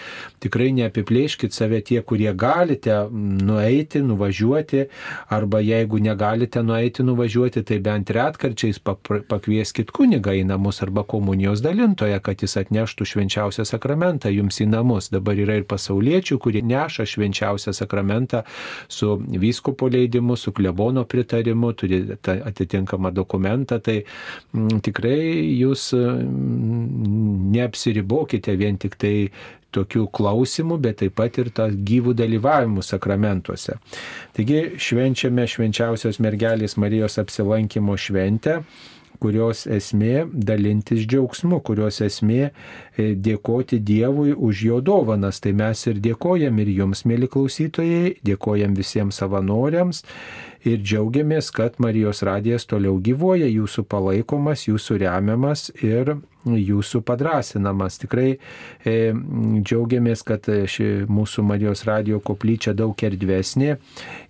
tikrai 0.41 0.71
neapiplėškit 0.77 1.55
save 1.55 1.83
tie, 1.85 2.01
kurie 2.07 2.33
galite 2.37 2.95
nueiti, 3.11 4.01
nuvažiuoti 4.05 4.36
nuvažiuoti, 4.37 4.87
arba 5.29 5.61
jeigu 5.61 5.99
negalite 5.99 6.63
nueiti 6.63 7.03
nuvažiuoti, 7.03 7.63
tai 7.63 7.79
bent 7.79 8.11
retkarčiais 8.11 8.79
pakvieskit 9.29 9.91
kunigą 9.91 10.35
į 10.35 10.45
namus 10.47 10.83
arba 10.83 11.03
komunijos 11.05 11.63
dalintoje, 11.63 12.19
kad 12.21 12.43
jis 12.43 12.57
atneštų 12.57 13.05
švenčiausią 13.05 13.65
sakramentą 13.65 14.31
jums 14.31 14.61
į 14.61 14.69
namus. 14.69 15.11
Dabar 15.11 15.37
yra 15.37 15.57
ir 15.57 15.65
pasauliečių, 15.65 16.39
kurie 16.39 16.63
neša 16.63 17.07
švenčiausią 17.07 17.73
sakramentą 17.73 18.43
su 18.89 19.17
vyskupo 19.17 19.89
leidimu, 19.89 20.37
su 20.37 20.53
klebono 20.53 21.05
pritarimu, 21.05 21.73
turi 21.73 22.05
atitinkamą 22.27 23.13
dokumentą, 23.13 23.81
tai 23.81 24.03
m, 24.55 24.81
tikrai 24.81 25.57
jūs 25.57 25.93
m, 25.97 27.51
neapsiribokite 27.53 28.57
vien 28.57 28.77
tik 28.79 28.97
tai 29.01 29.31
tokių 29.77 30.09
klausimų, 30.17 30.81
bet 30.83 31.01
taip 31.05 31.17
pat 31.21 31.39
ir 31.43 31.53
tą 31.55 31.69
gyvų 31.71 32.17
dalyvavimų 32.19 32.85
sakramentuose. 32.87 33.79
Taigi 34.37 34.77
švenčiame 34.81 35.47
švenčiausios 35.51 36.21
mergelės 36.25 36.79
Marijos 36.81 37.21
apsilankimo 37.23 37.97
šventę 38.01 38.63
kurios 39.21 39.65
esmė 39.71 40.27
dalintis 40.33 41.05
džiaugsmu, 41.09 41.61
kurios 41.67 42.01
esmė 42.05 42.43
e, 42.47 43.15
dėkoti 43.17 43.81
Dievui 43.81 44.35
už 44.35 44.63
jo 44.69 44.81
dovanas. 44.85 45.41
Tai 45.43 45.55
mes 45.57 45.87
ir 45.89 46.01
dėkojam 46.05 46.61
ir 46.63 46.73
jums, 46.75 47.05
mėly 47.09 47.31
klausytojai, 47.33 48.17
dėkojam 48.27 48.77
visiems 48.79 49.21
savanoriams 49.23 50.05
ir 50.67 50.81
džiaugiamės, 50.83 51.53
kad 51.55 51.81
Marijos 51.83 52.25
radijas 52.27 52.67
toliau 52.69 52.99
gyvoja, 53.03 53.49
jūsų 53.49 53.87
palaikomas, 53.91 54.67
jūsų 54.69 55.01
remiamas 55.05 55.71
ir 55.81 56.17
jūsų 56.47 57.03
padrasinamas. 57.07 57.99
Tikrai 58.03 58.37
e, 58.37 59.13
džiaugiamės, 59.61 60.23
kad 60.27 60.47
ši 60.47 61.07
mūsų 61.11 61.45
Marijos 61.47 61.85
radio 61.89 62.21
koplyčia 62.25 62.75
daug 62.77 62.95
erdvesnė 62.97 63.77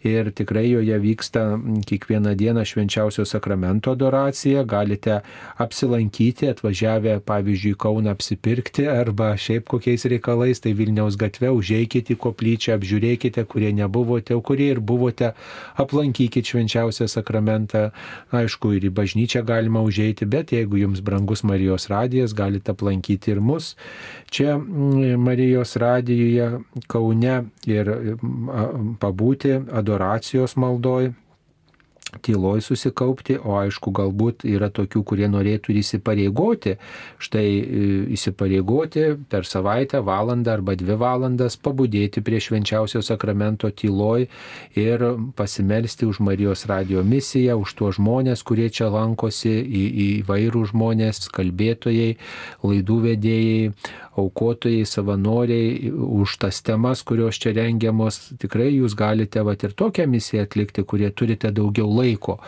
ir 0.07 0.31
tikrai 0.37 0.67
joje 0.71 0.99
vyksta 1.03 1.45
kiekvieną 1.87 2.35
dieną 2.39 2.65
švenčiausio 2.67 3.27
sakramento 3.29 3.93
adoracija. 3.97 4.65
Galite 4.65 5.21
apsilankyti, 5.63 6.51
atvažiavę 6.53 7.19
pavyzdžiui 7.27 7.77
Kauną 7.77 8.15
apsipirkti 8.17 8.87
arba 8.91 9.35
šiaip 9.37 9.67
kokiais 9.69 10.07
reikalais, 10.09 10.61
tai 10.63 10.73
Vilniaus 10.77 11.19
gatve 11.21 11.51
užeikite 11.55 12.15
į 12.15 12.21
koplyčią, 12.23 12.77
apžiūrėkite, 12.79 13.45
kurie 13.51 13.73
nebuvote, 13.77 14.37
o 14.37 14.43
kurie 14.45 14.71
ir 14.75 14.81
buvote, 14.81 15.33
aplankykite 15.77 16.47
švenčiausią 16.47 17.09
sakramentą. 17.11 17.91
Aišku, 18.37 18.73
ir 18.77 18.89
į 18.89 18.93
bažnyčią 18.97 19.43
galima 19.47 19.83
užeiti, 19.85 20.27
bet 20.29 20.53
jeigu 20.55 20.81
jums 20.81 21.03
brangus 21.05 21.45
Marijos 21.47 21.89
radijas, 21.93 22.06
radijas, 22.07 22.35
galite 22.35 22.73
aplankyti 22.73 23.35
ir 23.35 23.41
mus. 23.41 23.75
Čia 24.31 24.57
mm, 24.57 25.21
Marijos 25.21 25.77
radijoje 25.77 26.63
Kaune 26.87 27.37
ir 27.67 27.93
pabūti 29.03 29.59
adoracijos 29.83 30.57
maldoj 30.57 31.13
tyloj 32.23 32.63
susikaupti, 32.65 33.39
o 33.39 33.57
aišku, 33.61 33.93
galbūt 33.95 34.45
yra 34.49 34.71
tokių, 34.73 35.03
kurie 35.07 35.29
norėtų 35.31 35.73
ir 35.73 35.81
įsipareigoti, 35.83 36.77
štai 37.23 37.47
e, 37.47 37.83
įsipareigoti 38.17 39.07
per 39.31 39.49
savaitę, 39.49 40.03
valandą 40.07 40.57
arba 40.57 40.77
dvi 40.79 40.97
valandas 41.01 41.59
pabudėti 41.61 42.23
prie 42.25 42.41
švenčiausio 42.43 43.03
sakramento 43.05 43.71
tyloj 43.71 44.27
ir 44.79 45.07
pasimelsti 45.37 46.09
už 46.09 46.21
Marijos 46.25 46.67
radio 46.71 47.05
misiją, 47.07 47.59
už 47.63 47.77
tuos 47.79 48.01
žmonės, 48.01 48.45
kurie 48.47 48.69
čia 48.71 48.91
lankosi, 48.93 49.55
įvairių 50.07 50.67
žmonės, 50.73 51.27
kalbėtojai, 51.35 52.17
laidų 52.65 52.99
vedėjai, 53.11 53.73
aukotojai, 54.17 54.85
savanoriai, 54.89 55.91
už 55.93 56.37
tas 56.43 56.61
temas, 56.65 57.03
kurios 57.07 57.39
čia 57.41 57.53
rengiamos. 57.57 58.19
Tikrai 58.41 58.71
jūs 58.73 58.97
galite 58.99 59.43
vat, 59.47 59.65
ir 59.67 59.75
tokią 59.77 60.07
misiją 60.11 60.47
atlikti, 60.47 60.85
kurie 60.89 61.11
turite 61.15 61.51
daugiau 61.55 61.89
laiko, 61.91 62.39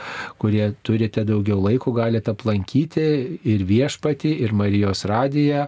kurie 0.40 0.70
turite 0.86 1.24
daugiau 1.28 1.60
laiko, 1.62 1.92
galite 1.96 2.32
aplankyti 2.32 3.06
ir 3.48 3.64
viešpati, 3.68 4.32
ir 4.44 4.54
Marijos 4.56 5.04
radiją, 5.08 5.66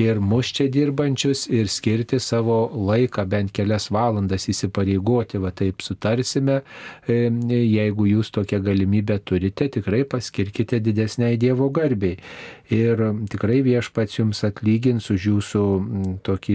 ir 0.00 0.20
mus 0.20 0.52
čia 0.56 0.68
dirbančius, 0.72 1.46
ir 1.52 1.70
skirti 1.72 2.20
savo 2.22 2.64
laiką 2.90 3.26
bent 3.28 3.52
kelias 3.56 3.90
valandas 3.92 4.48
įsipareigoti, 4.50 5.40
va 5.42 5.52
taip 5.54 5.84
sutarsime, 5.84 6.62
e, 7.06 7.28
jeigu 7.52 8.08
jūs 8.10 8.32
tokią 8.34 8.62
galimybę 8.64 9.18
turite, 9.24 9.68
tikrai 9.72 10.04
paskirkite 10.08 10.80
didesniai 10.82 11.38
Dievo 11.42 11.68
garbiai. 11.74 12.18
Ir 12.72 13.00
tikrai 13.28 13.60
viešpats 13.66 14.16
jums 14.16 14.38
atlygins 14.46 15.10
už 15.12 15.26
jūsų 15.28 15.62
tokį 16.24 16.54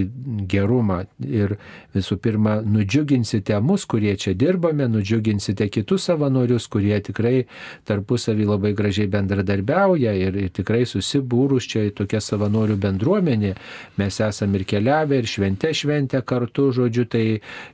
gerumą 0.50 1.04
ir 1.22 1.54
visų 1.94 2.16
pirma 2.22 2.56
nudžiuginsite 2.64 3.54
mus, 3.62 3.84
kurie 3.86 4.16
čia 4.18 4.34
dirbame, 4.34 4.88
nudžiuginsite 4.90 5.68
kitus 5.70 6.08
savanorius, 6.08 6.66
kurie 6.72 6.96
tikrai 7.06 7.44
tarpusavį 7.86 8.48
labai 8.48 8.72
gražiai 8.78 9.10
bendradarbiauja 9.12 10.16
ir, 10.18 10.40
ir 10.42 10.50
tikrai 10.56 10.82
susibūrus 10.90 11.68
čia 11.70 11.84
tokia 11.94 12.22
savanorių 12.24 12.78
bendruomenė. 12.82 13.54
Mes 14.00 14.20
esame 14.24 14.58
ir 14.58 14.66
keliavę, 14.72 15.20
ir 15.22 15.30
šventę 15.30 15.70
šventę 15.76 16.24
kartu, 16.26 16.72
žodžiu, 16.74 17.06
tai 17.06 17.24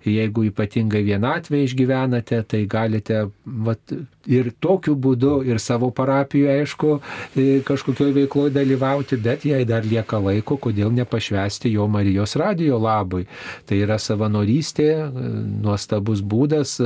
jeigu 0.05 0.51
ypatingai 0.51 1.05
vienatvę 1.07 1.63
išgyvenate, 1.65 2.43
tai 2.51 2.65
galite 2.69 3.25
vat, 3.45 3.97
ir 4.29 4.53
tokiu 4.61 4.99
būdu 5.01 5.39
ir 5.49 5.63
savo 5.63 5.89
parapijoje, 5.97 6.61
aišku, 6.61 6.95
kažkokioje 7.65 8.13
veikloje 8.21 8.34
dalyvauti, 8.51 9.17
bet 9.23 9.47
jei 9.47 9.63
dar 9.69 9.87
lieka 9.87 10.19
laiko, 10.19 10.59
kodėl 10.59 10.91
ne 10.91 11.05
nepašvesti 11.05 11.73
jo 11.73 11.87
Marijos 11.89 12.37
radio 12.37 12.79
labui. 12.79 13.27
Tai 13.69 13.77
yra 13.77 13.99
savanorystė, 14.01 14.89
nuostabus 15.63 16.23
būdas 16.25 16.79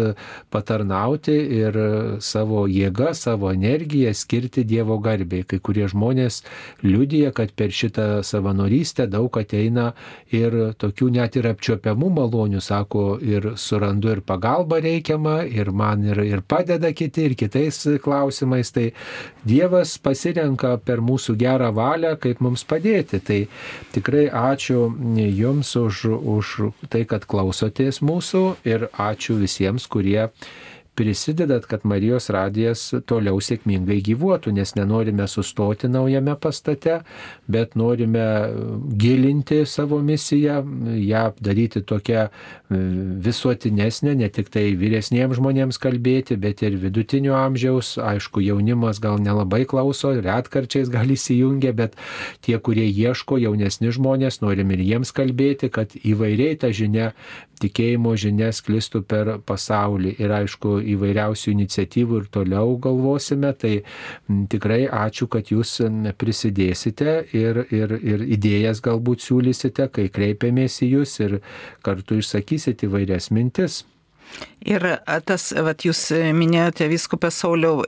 patarnauti 0.50 1.36
ir 1.58 1.78
savo 2.20 2.66
jėgą, 2.68 3.14
savo 3.14 3.52
energiją 3.54 4.12
skirti 4.14 4.64
Dievo 4.64 4.98
garbei. 4.98 5.44
Kai 5.48 5.60
kurie 5.62 5.86
žmonės 5.88 6.42
liudija, 6.82 7.32
kad 7.32 7.54
per 7.54 7.70
šitą 7.70 8.22
savanorystę 8.26 9.06
daug 9.10 9.34
ateina 9.38 9.92
ir 10.34 10.74
tokių 10.78 11.10
net 11.14 11.38
ir 11.38 11.48
apčiopiamų 11.52 12.10
malonių, 12.18 12.60
sako, 12.60 13.18
ir 13.22 13.52
surandu 13.56 14.12
ir 14.16 14.22
pagalbą 14.26 14.80
reikiamą, 14.84 15.40
ir 15.46 15.70
man 15.72 16.04
ir, 16.08 16.22
ir 16.26 16.42
padeda 16.42 16.92
kiti, 16.92 17.30
ir 17.30 17.38
kitais 17.38 17.84
klausimais. 18.02 18.72
Tai 18.74 18.90
Dievas 19.48 19.96
pasirenka 20.02 20.74
per 20.84 21.00
mūsų 21.00 21.37
gerą 21.38 21.72
valią, 21.76 22.14
kaip 22.20 22.42
mums 22.44 22.64
padėti. 22.68 23.20
Tai 23.24 23.40
tikrai 23.94 24.28
ačiū 24.28 24.88
Jums 25.18 25.74
už, 25.78 26.04
už 26.36 26.54
tai, 26.92 27.04
kad 27.08 27.26
klausotės 27.28 28.02
mūsų 28.04 28.44
ir 28.68 28.88
ačiū 28.92 29.38
visiems, 29.40 29.86
kurie 29.90 30.28
prisidedat, 30.98 31.66
kad 31.70 31.84
Marijos 31.86 32.26
radijas 32.34 32.80
toliau 33.06 33.38
sėkmingai 33.38 34.00
gyvuotų, 34.02 34.50
nes 34.56 34.74
nenorime 34.74 35.28
sustoti 35.30 35.86
naujame 35.86 36.34
pastate, 36.42 36.96
bet 37.46 37.76
norime 37.78 38.24
gilinti 38.98 39.60
savo 39.62 40.00
misiją, 40.02 40.58
ją 40.98 41.22
daryti 41.38 41.84
tokią 41.86 42.26
e, 42.70 42.78
visuotinesnę, 43.24 44.14
ne 44.18 44.28
tik 44.32 44.50
tai 44.54 44.72
vyresniems 44.78 45.38
žmonėms 45.38 45.80
kalbėti, 45.82 46.38
bet 46.40 46.62
ir 46.66 46.78
vidutinio 46.80 47.36
amžiaus, 47.38 47.96
aišku, 47.98 48.42
jaunimas 48.44 49.00
gal 49.02 49.18
nelabai 49.22 49.64
klauso, 49.68 50.14
retkarčiais 50.24 50.92
gal 50.92 51.10
įsijungia, 51.14 51.74
bet 51.76 51.98
tie, 52.44 52.58
kurie 52.58 52.86
ieško, 52.88 53.40
jaunesni 53.42 53.92
žmonės, 53.94 54.42
norim 54.44 54.72
ir 54.76 54.84
jiems 54.84 55.14
kalbėti, 55.16 55.72
kad 55.72 55.96
įvairiai 55.98 56.58
ta 56.60 56.72
žinia 56.74 57.12
tikėjimo 57.58 58.12
žinia 58.14 58.52
sklistų 58.54 59.02
per 59.10 59.30
pasaulį. 59.46 60.12
Ir 60.22 60.30
aišku, 60.36 60.76
įvairiausių 60.94 61.50
iniciatyvų 61.56 62.20
ir 62.22 62.28
toliau 62.30 62.76
galvosime. 62.82 63.50
Tai 63.58 63.72
tikrai 64.52 64.84
ačiū, 64.86 65.26
kad 65.30 65.50
jūs 65.50 65.78
prisidėsite 66.20 67.16
ir, 67.34 67.64
ir, 67.74 67.96
ir 67.98 68.22
idėjas 68.38 68.82
galbūt 68.84 69.26
siūlysite, 69.26 69.88
kai 69.94 70.06
kreipiamės 70.14 70.78
į 70.86 70.92
jūs 70.92 71.16
ir 71.24 71.38
kartu 71.82 72.20
išsakysite 72.22 72.57
įvairias 72.86 73.30
mintis. 73.34 73.84
Ir 74.68 74.82
tas, 75.24 75.44
vat, 75.54 75.84
jūs 75.86 76.00
minėjote, 76.34 76.88
viskupė 76.90 77.30
Sauliau, 77.32 77.84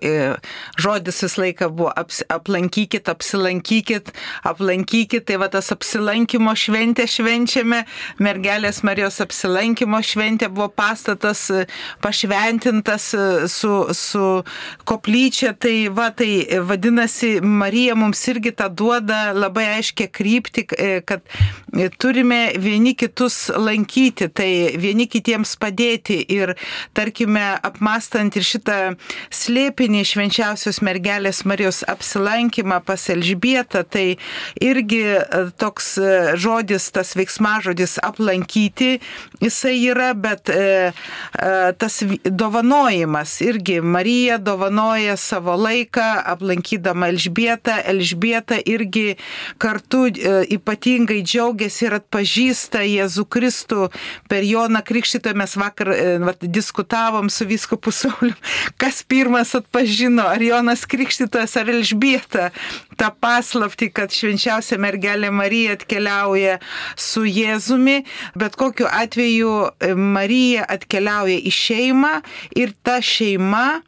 žodis 0.80 1.18
visą 1.24 1.42
laiką 1.42 1.66
buvo 1.74 1.90
aps, 1.98 2.20
aplankykit, 2.30 3.10
apsilankykit, 3.10 4.12
aplankykit, 4.46 5.26
tai 5.26 5.40
va 5.42 5.48
tas 5.50 5.72
apsilankimo 5.74 6.54
šventė 6.56 7.08
švenčiame, 7.10 7.82
mergelės 8.22 8.84
Marijos 8.86 9.18
apsilankimo 9.24 9.98
šventė 9.98 10.48
buvo 10.54 10.68
pastatas 10.70 11.42
pašventintas 12.04 13.10
su, 13.50 13.74
su 13.90 14.24
koplyčia, 14.86 15.52
tai 15.58 15.90
va 15.90 16.08
tai 16.14 16.30
vadinasi, 16.70 17.40
Marija 17.42 17.98
mums 17.98 18.22
irgi 18.30 18.54
tą 18.56 18.70
duoda 18.70 19.34
labai 19.34 19.66
aiškia 19.74 20.06
krypti, 20.14 20.68
kad 21.02 21.26
turime 21.98 22.40
vieni 22.62 22.94
kitus 22.94 23.50
lankyti, 23.58 24.30
tai 24.30 24.50
vieni 24.78 25.10
kitiems 25.10 25.58
padėti 25.60 26.22
ir 26.30 26.54
tarkime, 26.96 27.44
apmastant 27.66 28.36
ir 28.38 28.46
šitą 28.46 28.78
slėpinį 29.34 30.04
švenčiausios 30.06 30.80
mergelės 30.86 31.44
Marijos 31.48 31.82
apsilankymą 31.90 32.80
pas 32.86 33.08
Elžbietą, 33.12 33.84
tai 33.84 34.06
irgi 34.62 35.02
e, 35.16 35.44
toks 35.60 35.96
e, 35.98 36.12
žodis, 36.40 36.90
tas 36.94 37.14
veiksmažodis 37.18 37.98
aplankyti, 38.04 38.98
jisai 39.42 39.76
yra, 39.90 40.12
bet 40.14 40.50
e, 40.52 40.92
e, 40.92 41.72
tas 41.78 42.00
dovanojimas 42.24 43.40
irgi. 43.44 43.80
Marija 43.80 44.38
dovanoja 44.38 45.16
savo 45.16 45.56
laiką, 45.56 46.08
aplankydama 46.34 47.10
Elžbietą, 47.12 47.80
Elžbieta 47.90 48.60
irgi 48.66 49.16
kartu 49.58 50.06
e, 50.08 50.34
ypatingai 50.56 51.20
džiaugiasi 51.24 51.88
ir 51.88 51.98
atpažįsta 52.00 52.84
Jėzų 52.86 53.26
Kristų. 53.30 53.88
Per 54.30 54.46
Joną 54.46 54.82
Krikštytą 54.86 55.34
mes 55.38 55.56
vakar 55.60 55.92
e, 56.22 56.26
vat, 56.28 56.44
diskutavom 56.44 57.30
su 57.30 57.46
viskupu 57.48 57.92
Sauliu, 57.94 58.36
kas 58.80 59.02
pirmas 59.02 59.54
atpažino, 59.58 60.26
ar 60.28 60.42
Jonas 60.42 60.86
Krikštytas, 60.90 61.56
ar 61.60 61.70
Elžbieta, 61.72 62.50
tą 63.00 63.10
paslapti, 63.20 63.90
kad 63.94 64.12
švenčiausia 64.14 64.78
mergelė 64.80 65.32
Marija 65.34 65.78
atkeliauja 65.78 66.58
su 66.96 67.24
Jėzumi, 67.28 68.02
bet 68.38 68.56
kokiu 68.60 68.88
atveju 68.90 69.54
Marija 69.96 70.66
atkeliauja 70.68 71.40
į 71.40 71.54
šeimą 71.54 72.14
ir 72.58 72.74
ta 72.84 73.00
šeima 73.04 73.82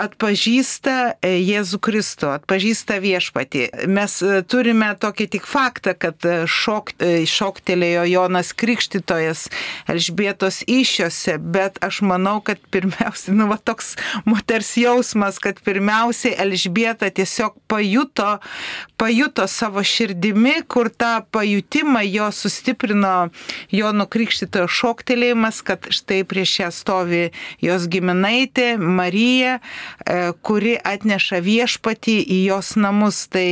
atpažįsta 0.00 0.94
e, 1.22 1.30
Jėzų 1.38 1.78
Kristų, 1.84 2.30
atpažįsta 2.40 2.98
viešpatį. 3.02 3.64
Mes 3.90 4.16
e, 4.24 4.40
turime 4.42 4.90
tokį 4.98 5.26
tik 5.36 5.46
faktą, 5.46 5.94
kad 5.98 6.26
e, 6.26 6.44
šok, 6.50 6.94
šoktelėjo 7.30 8.04
Jonas 8.10 8.50
Krikštytojas 8.58 9.46
Elžbietos 9.90 10.62
iššiose, 10.66 11.36
bet 11.38 11.78
aš 11.84 12.02
manau, 12.06 12.40
kad 12.44 12.62
pirmiausia, 12.74 13.34
nu 13.36 13.46
va 13.50 13.58
toks 13.58 13.94
moters 14.26 14.74
jausmas, 14.80 15.38
kad 15.42 15.62
pirmiausiai 15.64 16.34
Elžbieta 16.42 17.10
tiesiog 17.14 17.56
pajuto, 17.70 18.38
pajuto 18.98 19.46
savo 19.50 19.84
širdimi, 19.86 20.56
kur 20.66 20.90
tą 20.90 21.20
pajutimą 21.34 22.02
jo 22.08 22.30
sustiprino 22.34 23.14
Jono 23.70 24.08
Krikštytojo 24.10 24.66
šoktelėjimas, 24.66 25.62
kad 25.66 25.86
štai 25.94 26.24
prieš 26.26 26.58
ją 26.64 26.72
stovi 26.74 27.24
jos 27.62 27.86
giminaitė 27.90 28.74
Marija, 28.80 29.60
kuri 30.46 30.74
atneša 30.78 31.40
viešpatį 31.44 32.18
į 32.36 32.40
jos 32.48 32.74
namus. 32.80 33.24
Tai 33.32 33.46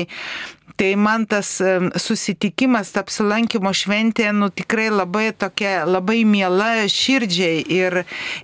Tai 0.76 0.96
man 0.96 1.26
tas 1.26 1.60
e, 1.60 1.90
susitikimas, 2.00 2.92
ta 2.94 3.02
apsilankimo 3.04 3.72
šventė, 3.76 4.30
nu 4.32 4.48
tikrai 4.48 4.88
labai 4.90 5.28
tokia, 5.36 5.84
labai 5.86 6.22
miela 6.28 6.86
širdžiai 6.88 7.60
ir, 7.70 7.98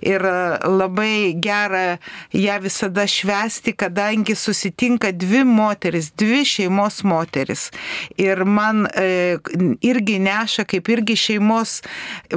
ir 0.05 0.25
labai 0.63 1.33
gera 1.41 1.97
ją 2.35 2.59
visada 2.61 3.07
švesti, 3.09 3.73
kadangi 3.73 4.37
susitinka 4.37 5.11
dvi 5.11 5.41
moteris, 5.47 6.11
dvi 6.15 6.43
šeimos 6.45 7.01
moteris. 7.07 7.69
Ir 8.15 8.45
man 8.45 8.85
e, 8.93 9.39
irgi 9.81 10.19
neša, 10.21 10.67
kaip 10.69 10.91
irgi 10.93 11.17
šeimos 11.17 11.79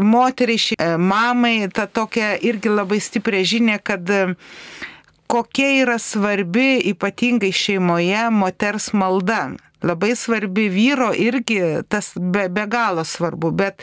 moteriai, 0.00 0.78
e, 0.78 0.94
mamai, 0.96 1.68
ta 1.74 1.86
tokia 1.86 2.38
irgi 2.40 2.72
labai 2.72 3.00
stipria 3.02 3.44
žinia, 3.44 3.76
kad 3.78 4.08
e, 4.08 4.24
kokia 5.32 5.70
yra 5.82 5.94
svarbi 5.98 6.68
ypatingai 6.92 7.52
šeimoje 7.56 8.24
moters 8.40 8.90
malda 8.92 9.40
labai 9.82 10.16
svarbi 10.16 10.68
vyro 10.72 11.10
irgi 11.14 11.60
tas 11.88 12.12
be, 12.16 12.48
be 12.48 12.66
galo 12.66 13.04
svarbu, 13.04 13.50
bet 13.50 13.82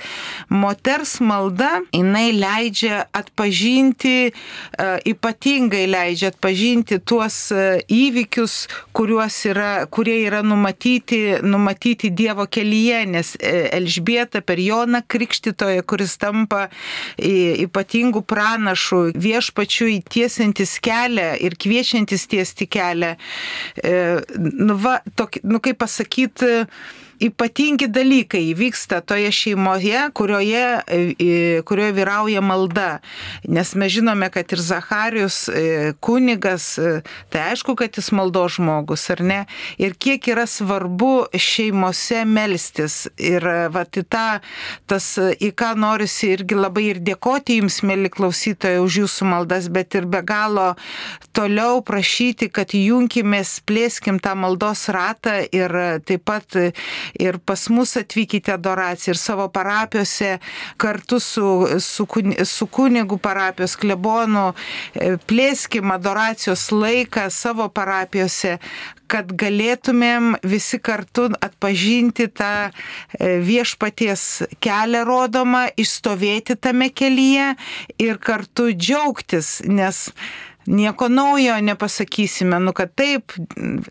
moters 0.49 1.19
malda, 1.19 1.79
jinai 1.93 2.31
leidžia 2.33 3.03
atpažinti, 3.15 4.31
e, 4.31 4.87
ypatingai 5.11 5.85
leidžia 5.89 6.31
atpažinti 6.33 6.99
tuos 6.99 7.37
e, 7.51 7.81
įvykius, 7.87 8.67
yra, 9.49 9.85
kurie 9.91 10.17
yra 10.27 10.41
numatyti, 10.43 11.39
numatyti 11.43 12.09
Dievo 12.09 12.45
kelyje, 12.51 13.03
nes 13.07 13.35
e, 13.39 13.69
Elžbieta 13.77 14.41
per 14.41 14.59
Joną 14.59 15.01
Krikštitoje, 15.07 15.83
kuris 15.87 16.17
tampa 16.19 16.67
ypatingų 17.19 18.23
pranašų 18.27 19.01
viešpačių 19.19 19.89
įtiesintis 19.97 20.77
kelią 20.83 21.31
ir 21.45 21.55
kviečiantis 21.59 22.25
tiesti 22.29 22.67
kelią. 22.69 23.15
Nu, 24.39 24.75
va, 24.79 24.99
tok, 25.17 25.39
nu 25.47 25.61
kaip 25.63 25.79
pasakyti, 25.79 25.88
sakyti, 25.89 26.65
ypatingi 27.19 27.87
dalykai 27.91 28.41
įvyksta 28.53 29.01
toje 29.03 29.31
šeimoje, 29.33 29.99
kurioje, 30.15 30.65
e, 30.87 31.61
kurioje 31.67 31.93
vyrauja 31.97 32.41
malda. 32.41 32.99
Nes 33.43 33.73
mes 33.75 33.91
žinome, 33.91 34.29
kad 34.31 34.51
ir 34.51 34.61
Zacharius 34.63 35.49
e, 35.49 35.93
kunigas, 35.99 36.77
e, 36.79 37.01
tai 37.29 37.49
aišku, 37.51 37.75
kad 37.79 37.97
jis 37.99 38.11
maldo 38.15 38.45
žmogus, 38.47 39.09
ar 39.11 39.23
ne? 39.23 39.39
Ir 39.77 39.95
kiek 39.99 40.31
yra 40.31 40.45
svarbu 40.47 41.27
šeimose 41.35 42.23
melstis. 42.25 43.07
Ir 43.19 43.43
va, 43.73 43.83
į 43.83 44.05
tą, 44.07 44.39
tas, 44.87 45.11
į 45.19 45.51
ką 45.59 45.73
norisi 45.79 46.31
irgi 46.37 46.55
labai 46.55 46.87
ir 46.93 47.03
dėkoti 47.03 47.59
jums, 47.59 47.81
mėly 47.83 48.11
klausytojai, 48.13 48.79
už 48.83 49.01
jūsų 49.03 49.27
maldas, 49.27 49.67
bet 49.67 49.97
ir 49.99 50.07
be 50.07 50.23
galo 50.23 50.71
toliau 51.35 51.83
prašyti, 51.85 52.47
kad 52.53 52.71
junkimės, 52.75 53.59
plėskim 53.67 54.21
tą 54.23 54.35
maldos 54.39 54.87
ratą 54.93 55.39
ir 55.51 55.75
taip 56.07 56.23
pat 56.29 56.55
ir 57.19 57.39
pas 57.39 57.67
mus 57.69 57.95
atvykite 57.99 58.53
adoraciją 58.53 59.15
ir 59.15 59.21
savo 59.21 59.47
parapijose 59.49 60.37
kartu 60.77 61.19
su, 61.19 61.67
su, 61.79 62.07
su 62.45 62.67
kunigu 62.67 63.17
parapijos 63.17 63.75
klebonu 63.79 64.49
e, 64.93 65.15
plėskim 65.29 65.91
adoracijos 65.93 66.69
laiką 66.71 67.29
savo 67.33 67.69
parapijose, 67.73 68.57
kad 69.09 69.31
galėtumėm 69.41 70.35
visi 70.45 70.77
kartu 70.81 71.29
atpažinti 71.41 72.27
tą 72.39 72.69
e, 72.69 73.39
viešpaties 73.45 74.25
kelią 74.63 75.05
rodomą, 75.07 75.65
išstovėti 75.79 76.59
tame 76.61 76.91
kelyje 76.93 77.53
ir 78.01 78.21
kartu 78.21 78.69
džiaugtis, 78.75 79.59
nes 79.65 80.09
nieko 80.65 81.07
naujo 81.09 81.61
nepasakysime, 81.61 82.59
nu 82.59 82.73
kad 82.73 82.93
taip, 82.95 83.33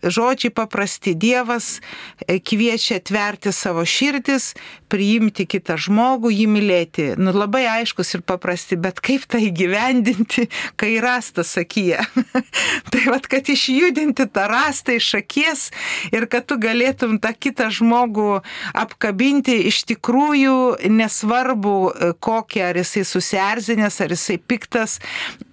žodžiai 0.03 0.53
paprasti, 0.53 1.15
Dievas 1.15 1.79
e, 2.27 2.39
kviečia 2.39 2.99
atverti 3.01 3.51
savo 3.51 3.85
širdis, 3.85 4.53
priimti 4.89 5.45
kitą 5.49 5.77
žmogų, 5.79 6.31
jį 6.33 6.47
mylėti. 6.51 7.05
Nu 7.19 7.33
labai 7.35 7.65
aiškus 7.69 8.15
ir 8.17 8.23
paprasti, 8.27 8.77
bet 8.79 9.01
kaip 9.03 9.27
tai 9.29 9.49
gyvendinti, 9.55 10.47
kai 10.79 10.95
rastas 11.03 11.53
sakyje. 11.57 12.01
tai 12.91 13.03
vad, 13.07 13.27
kad 13.29 13.49
išjudinti 13.49 14.27
tą 14.33 14.47
rastą 14.49 14.97
iš 14.97 15.11
akies 15.21 15.67
ir 16.13 16.27
kad 16.31 16.47
tu 16.49 16.59
galėtum 16.61 17.17
tą 17.21 17.33
kitą 17.37 17.69
žmogų 17.73 18.41
apkabinti 18.77 19.59
iš 19.69 19.83
tikrųjų 19.89 20.57
nesvarbu, 20.89 21.75
e, 21.89 22.11
kokia, 22.19 22.69
ar 22.71 22.81
jisai 22.81 23.05
susierzinęs, 23.07 23.99
ar 24.03 24.15
jisai 24.15 24.39
piktas, 24.41 24.97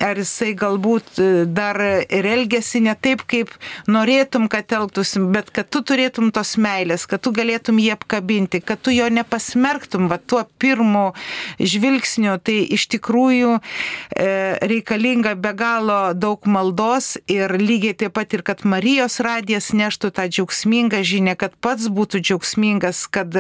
ar 0.03 0.19
jisai 0.21 0.53
galbūt 0.57 1.21
dar 1.57 1.81
ir 2.09 2.27
elgesi 2.27 2.81
ne 2.85 2.95
taip, 2.99 3.25
kaip 3.29 3.53
norėtum, 3.91 4.49
kad 4.53 4.73
elgtųsi, 4.73 5.23
bet 5.33 5.51
kad 5.55 5.69
tu 5.71 5.83
turėtum 5.87 6.31
tos 6.35 6.57
meilės, 6.61 7.07
kad 7.09 7.23
tu 7.23 7.33
galėtum 7.37 7.81
jį 7.83 7.93
apkabinti, 7.97 8.63
kad 8.65 8.81
tu 8.83 8.95
jo 8.95 9.09
nepasmerktum, 9.27 10.09
va 10.09 10.19
tuo 10.19 10.45
pirmu 10.59 11.13
žvilgsniu, 11.59 12.39
tai 12.39 12.63
iš 12.71 12.87
tikrųjų 12.95 13.59
e, 13.59 14.59
reikalinga 14.63 15.35
be 15.35 15.53
galo 15.57 16.15
daug 16.15 16.47
maldos 16.47 17.17
ir 17.27 17.51
lygiai 17.59 17.97
taip 17.99 18.15
pat 18.17 18.33
ir 18.35 18.43
kad 18.47 18.65
Marijos 18.65 19.19
radijas 19.21 19.73
neštų 19.75 20.13
tą 20.15 20.29
džiaugsmingą 20.31 21.03
žinę, 21.03 21.37
kad 21.37 21.57
pats 21.61 21.89
būtų 21.91 22.23
džiaugsmingas, 22.23 23.07
kad, 23.11 23.35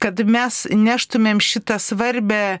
kad 0.00 0.24
mes 0.24 0.64
neštumėm 0.72 1.40
šitą 1.40 1.78
svarbę 1.78 2.58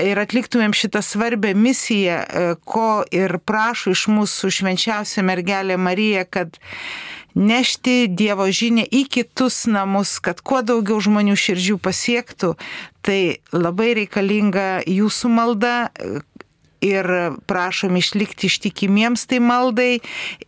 ir 0.00 0.22
atliktumėm 0.22 0.74
šitą 0.76 1.04
svarbę 1.04 1.54
misiją, 1.54 2.22
e, 2.24 2.56
ko 2.64 3.04
ir 3.12 3.38
prašo 3.44 3.92
iš 3.92 4.08
mūsų 4.12 4.52
švenčiausia 4.60 5.26
mergelė 5.26 5.76
Marija, 5.76 6.24
kad 6.24 6.56
nešti 7.36 8.08
Dievo 8.08 8.48
žinę 8.48 8.86
į 8.88 9.04
kitus 9.12 9.66
namus, 9.68 10.16
kad 10.24 10.40
kuo 10.40 10.62
daugiau 10.64 10.98
žmonių 11.04 11.36
širdžių 11.36 11.76
pasiektų, 11.84 12.54
tai 13.04 13.20
labai 13.52 13.92
reikalinga 14.00 14.86
jūsų 14.88 15.30
malda, 15.30 15.76
ir 16.84 17.08
prašom 17.46 17.96
išlikti 17.96 18.50
ištikimiems 18.50 19.26
tai 19.30 19.40
maldai 19.40 19.98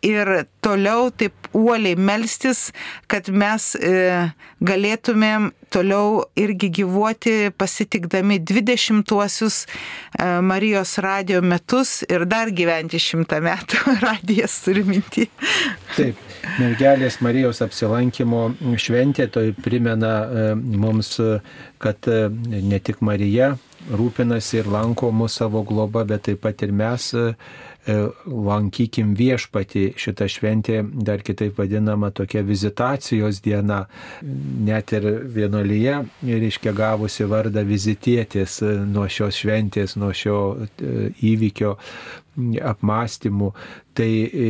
ir 0.02 0.44
toliau 0.64 1.08
taip 1.10 1.48
uoliai 1.56 1.96
melstis, 1.96 2.68
kad 3.08 3.30
mes 3.32 3.72
e, 3.76 4.28
galėtumėm 4.60 5.50
toliau 5.72 6.24
irgi 6.38 6.70
gyvuoti 6.80 7.34
pasitikdami 7.56 8.40
20-uosius 8.44 9.62
e, 9.64 9.68
Marijos 10.44 10.96
radio 11.04 11.40
metus 11.42 12.02
ir 12.08 12.26
dar 12.28 12.52
gyventi 12.52 13.00
šimtą 13.02 13.40
metų 13.44 13.94
radijas 14.06 14.58
turi 14.64 14.84
minti. 14.88 15.28
Taip, 15.96 16.20
mergelės 16.58 17.20
Marijos 17.24 17.62
apsilankimo 17.64 18.48
šventė 18.80 19.28
tai 19.32 19.48
primena 19.64 20.14
e, 20.24 20.50
mums, 20.58 21.16
kad 21.82 22.10
e, 22.10 22.28
ne 22.28 22.82
tik 22.84 23.02
Marija 23.04 23.54
rūpinasi 23.96 24.60
ir 24.62 24.68
lanko 24.72 25.10
mūsų 25.14 25.44
savo 25.44 25.62
globą, 25.66 26.04
bet 26.08 26.26
taip 26.28 26.42
pat 26.44 26.62
ir 26.66 26.72
mes 26.76 27.08
e, 27.16 27.24
e, 27.88 27.96
lankykim 28.26 29.14
viešpati. 29.18 29.84
Šitą 29.98 30.28
šventę 30.30 30.82
dar 31.06 31.22
kitaip 31.24 31.58
vadinama 31.58 32.10
tokia 32.10 32.42
vizitacijos 32.46 33.42
diena. 33.44 33.84
Net 34.68 34.92
ir 34.96 35.08
vienolyje, 35.34 35.98
reiškia, 36.26 36.74
gavusi 36.76 37.28
vardą 37.28 37.64
vizitėtis 37.68 38.60
nuo 38.88 39.08
šios 39.10 39.42
šventės, 39.42 39.96
nuo 40.00 40.12
šio 40.16 40.38
įvykio 41.32 41.76
apmąstymų, 42.62 43.52
tai 43.98 44.10
e, 44.30 44.48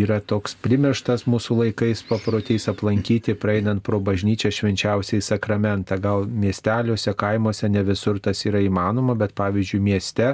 yra 0.00 0.16
toks 0.24 0.54
primirštas 0.64 1.26
mūsų 1.28 1.58
laikais 1.58 2.00
paprotys 2.08 2.68
aplankyti, 2.72 3.34
praeinant 3.36 3.82
pro 3.84 4.00
bažnyčią 4.00 4.48
švenčiausiai 4.54 5.20
sakramentą. 5.24 5.98
Gal 6.00 6.24
miesteliuose, 6.26 7.12
kaimuose 7.18 7.68
ne 7.68 7.82
visur 7.84 8.20
tas 8.22 8.40
yra 8.48 8.62
įmanoma, 8.64 9.16
bet 9.18 9.36
pavyzdžiui 9.36 9.82
mieste 9.84 10.30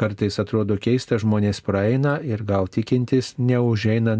kartais 0.00 0.36
atrodo 0.42 0.76
keista, 0.80 1.16
žmonės 1.20 1.62
praeina 1.64 2.18
ir 2.24 2.44
gal 2.44 2.68
tikintis 2.68 3.34
neužeina 3.40 4.16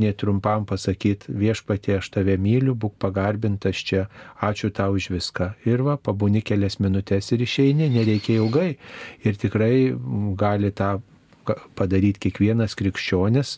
netrumpam 0.00 0.64
pasakyti 0.68 1.36
viešpatie, 1.36 1.98
aš 2.00 2.12
tave 2.16 2.38
myliu, 2.40 2.72
būk 2.72 2.96
pagarbintas 3.02 3.76
čia, 3.76 4.06
ačiū 4.40 4.72
tau 4.72 4.96
už 4.96 5.12
viską. 5.12 5.52
Ir 5.68 5.84
va, 5.84 5.98
pabūni 6.00 6.40
kelias 6.40 6.80
minutės 6.80 7.28
ir 7.36 7.44
išeini, 7.44 7.92
nereikia 7.92 8.40
ilgai. 8.40 8.70
Ir 9.26 9.36
tikrai 9.36 9.92
gali 10.40 10.72
tą 10.72 10.96
padaryti 11.78 12.28
kiekvienas 12.28 12.76
krikščionis. 12.78 13.56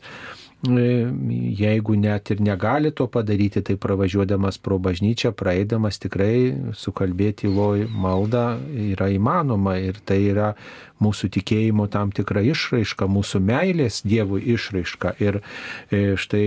Jeigu 0.65 1.95
net 2.01 2.31
ir 2.31 2.41
negali 2.41 2.91
to 2.91 3.07
padaryti, 3.07 3.61
tai 3.61 3.77
pravažiuodamas 3.77 4.57
pro 4.59 4.79
bažnyčią, 4.79 5.35
praeidamas 5.37 5.99
tikrai 6.01 6.73
sukalbėti 6.73 7.51
loj 7.53 7.85
maldą 7.91 8.47
yra 8.73 9.11
įmanoma 9.13 9.77
ir 9.83 10.01
tai 10.09 10.23
yra 10.31 10.55
mūsų 11.05 11.29
tikėjimo 11.37 11.85
tam 11.93 12.15
tikra 12.15 12.41
išraiška, 12.49 13.09
mūsų 13.11 13.43
meilės 13.45 14.01
Dievui 14.07 14.41
išraiška. 14.55 15.15
Ir 15.21 15.41
e, 15.91 16.15
štai 16.17 16.45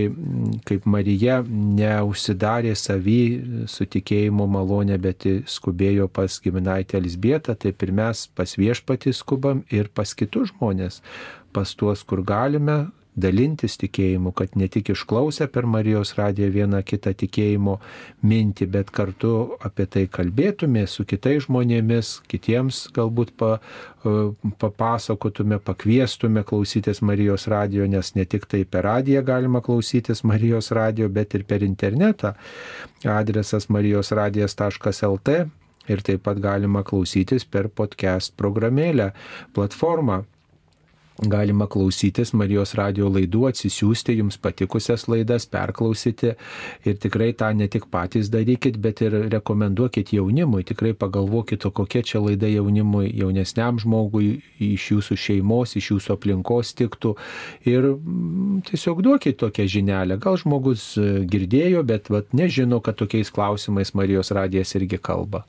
kaip 0.66 0.88
Marija 0.88 1.38
neužsidarė 1.46 2.74
savy 2.74 3.22
su 3.70 3.86
tikėjimo 3.86 4.48
malonė, 4.50 4.98
bet 4.98 5.28
skubėjo 5.46 6.08
pas 6.10 6.40
giminaitę 6.42 6.98
Elisbietą, 6.98 7.54
taip 7.54 7.86
ir 7.86 7.94
mes 7.94 8.26
pas 8.34 8.58
viešpatį 8.58 9.14
skubam 9.14 9.62
ir 9.70 9.92
pas 9.94 10.16
kitus 10.16 10.50
žmonės 10.56 11.02
pas 11.52 11.70
tuos, 11.74 12.02
kur 12.04 12.20
galime 12.22 12.88
dalintis 13.20 13.76
tikėjimu, 13.80 14.32
kad 14.36 14.54
ne 14.58 14.68
tik 14.72 14.92
išklausę 14.94 15.48
per 15.52 15.66
Marijos 15.68 16.14
radiją 16.18 16.48
vieną 16.54 16.80
kitą 16.86 17.12
tikėjimo 17.18 17.78
mintį, 18.26 18.68
bet 18.74 18.92
kartu 18.94 19.32
apie 19.64 19.86
tai 19.90 20.06
kalbėtume 20.12 20.86
su 20.88 21.06
kitais 21.08 21.44
žmonėmis, 21.46 22.14
kitiems 22.30 22.86
galbūt 22.96 23.34
pa, 23.40 23.58
e, 24.04 24.14
papasakotume, 24.62 25.60
pakviestume 25.64 26.44
klausytis 26.48 27.02
Marijos 27.02 27.48
radijo, 27.50 27.86
nes 27.90 28.14
ne 28.14 28.24
tik 28.24 28.48
tai 28.50 28.64
per 28.64 28.86
radiją 28.88 29.24
galima 29.26 29.62
klausytis 29.64 30.24
Marijos 30.24 30.72
radijo, 30.72 31.10
bet 31.12 31.34
ir 31.34 31.44
per 31.44 31.66
internetą. 31.66 32.34
Adresas 33.04 33.68
marijosradijas.lt 33.70 35.38
ir 35.88 36.02
taip 36.04 36.24
pat 36.26 36.40
galima 36.42 36.82
klausytis 36.84 37.46
per 37.48 37.68
podcast 37.68 38.34
programėlę, 38.40 39.12
platformą 39.56 40.22
Galima 41.18 41.66
klausytis 41.66 42.30
Marijos 42.30 42.76
radio 42.78 43.08
laidų, 43.10 43.48
atsisiųsti 43.48 44.14
jums 44.20 44.36
patikusias 44.38 45.08
laidas, 45.10 45.48
perklausyti 45.50 46.30
ir 46.86 47.00
tikrai 47.02 47.32
tą 47.34 47.48
ne 47.58 47.66
tik 47.66 47.88
patys 47.90 48.30
darykit, 48.30 48.78
bet 48.78 49.02
ir 49.02 49.16
rekomenduokit 49.32 50.12
jaunimui, 50.14 50.62
tikrai 50.68 50.92
pagalvokit, 50.94 51.66
kokia 51.74 52.04
čia 52.06 52.22
laida 52.22 52.46
jaunimui, 52.52 53.10
jaunesniam 53.18 53.82
žmogui, 53.82 54.30
iš 54.62 54.86
jūsų 54.92 55.18
šeimos, 55.18 55.74
iš 55.80 55.90
jūsų 55.96 56.14
aplinkos 56.14 56.70
tiktų 56.78 57.16
ir 57.66 57.90
mm, 57.96 58.62
tiesiog 58.70 59.02
duokit 59.02 59.42
tokią 59.42 59.66
žinelę. 59.74 60.22
Gal 60.22 60.38
žmogus 60.38 60.92
e, 61.02 61.24
girdėjo, 61.26 61.82
bet 61.82 62.14
vat, 62.14 62.30
nežino, 62.30 62.78
kad 62.78 62.94
tokiais 63.02 63.34
klausimais 63.34 63.90
Marijos 63.98 64.30
radijas 64.30 64.78
irgi 64.78 65.02
kalba. 65.02 65.42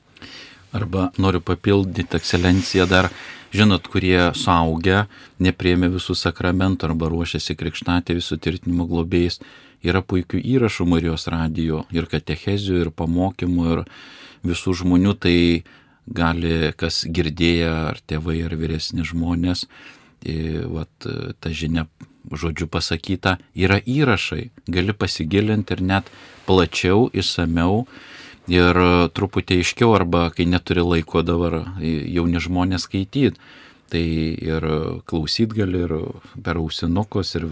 Arba 0.74 1.12
noriu 1.18 1.38
papildyti, 1.42 2.10
ekscelenciją 2.18 2.90
dar, 2.90 3.14
žinot, 3.54 3.88
kurie 3.90 4.30
suaugę, 4.36 5.04
nepriemė 5.42 5.90
visų 5.96 6.16
sakramentų 6.18 6.90
arba 6.90 7.10
ruošiasi 7.12 7.56
krikštatė 7.58 8.16
visų 8.18 8.38
tvirtinimo 8.42 8.86
globėjais, 8.90 9.40
yra 9.82 10.02
puikių 10.02 10.40
įrašų 10.56 10.86
Marijos 10.88 11.26
radijo 11.32 11.84
ir 11.94 12.08
katechezių, 12.10 12.80
ir 12.84 12.92
pamokymų, 12.94 13.70
ir 13.74 13.84
visų 14.46 14.76
žmonių, 14.82 15.16
tai 15.20 15.38
gali 16.10 16.72
kas 16.78 17.04
girdėję, 17.06 17.70
ar 17.92 18.00
tėvai, 18.08 18.40
ar 18.46 18.56
vyresni 18.58 19.04
žmonės, 19.06 19.66
vat, 20.70 21.10
ta 21.40 21.52
žinia 21.52 21.86
žodžiu 22.30 22.68
pasakyta, 22.68 23.38
yra 23.56 23.80
įrašai, 23.80 24.50
gali 24.68 24.92
pasigilinti 24.92 25.76
ir 25.76 25.82
net 25.82 26.10
plačiau, 26.46 27.08
įsameu 27.16 27.86
ir 28.48 28.78
truputį 29.16 29.60
aiškiau 29.60 29.94
arba 29.96 30.28
kai 30.34 30.46
neturi 30.48 30.84
laiko 30.84 31.24
dabar 31.26 31.62
jauni 31.80 32.40
žmonės 32.40 32.88
skaityti. 32.88 33.36
Tai 33.90 34.02
ir 34.38 34.64
klausyt 35.10 35.50
gali 35.50 35.80
ir 35.82 35.92
per 36.46 36.60
ausinukus 36.60 37.32
ir 37.34 37.46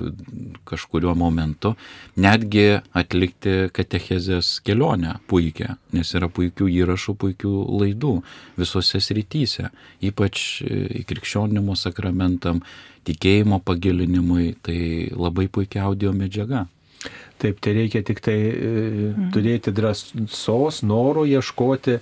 kažkuriuo 0.71 1.17
momentu 1.19 1.73
netgi 2.15 2.79
atlikti 2.95 3.73
katechezės 3.75 4.53
kelionę 4.63 5.17
puikią, 5.27 5.75
nes 5.99 6.15
yra 6.15 6.31
puikių 6.31 6.71
įrašų, 6.77 7.17
puikių 7.19 7.55
laidų 7.83 8.15
visose 8.61 9.03
srityse, 9.03 9.73
ypač 9.99 10.63
krikščionimo 11.11 11.75
sakramentam, 11.75 12.63
tikėjimo 13.09 13.59
pagilinimui, 13.67 14.53
tai 14.63 15.11
labai 15.11 15.51
puikia 15.51 15.89
audio 15.91 16.15
medžiaga. 16.15 16.69
Taip, 17.39 17.61
tai 17.63 17.75
reikia 17.77 18.03
tik 18.03 18.19
tai 18.25 18.37
mhm. 18.51 19.29
turėti 19.35 19.71
drąsos, 19.75 20.81
noro 20.87 21.23
ieškoti, 21.29 21.99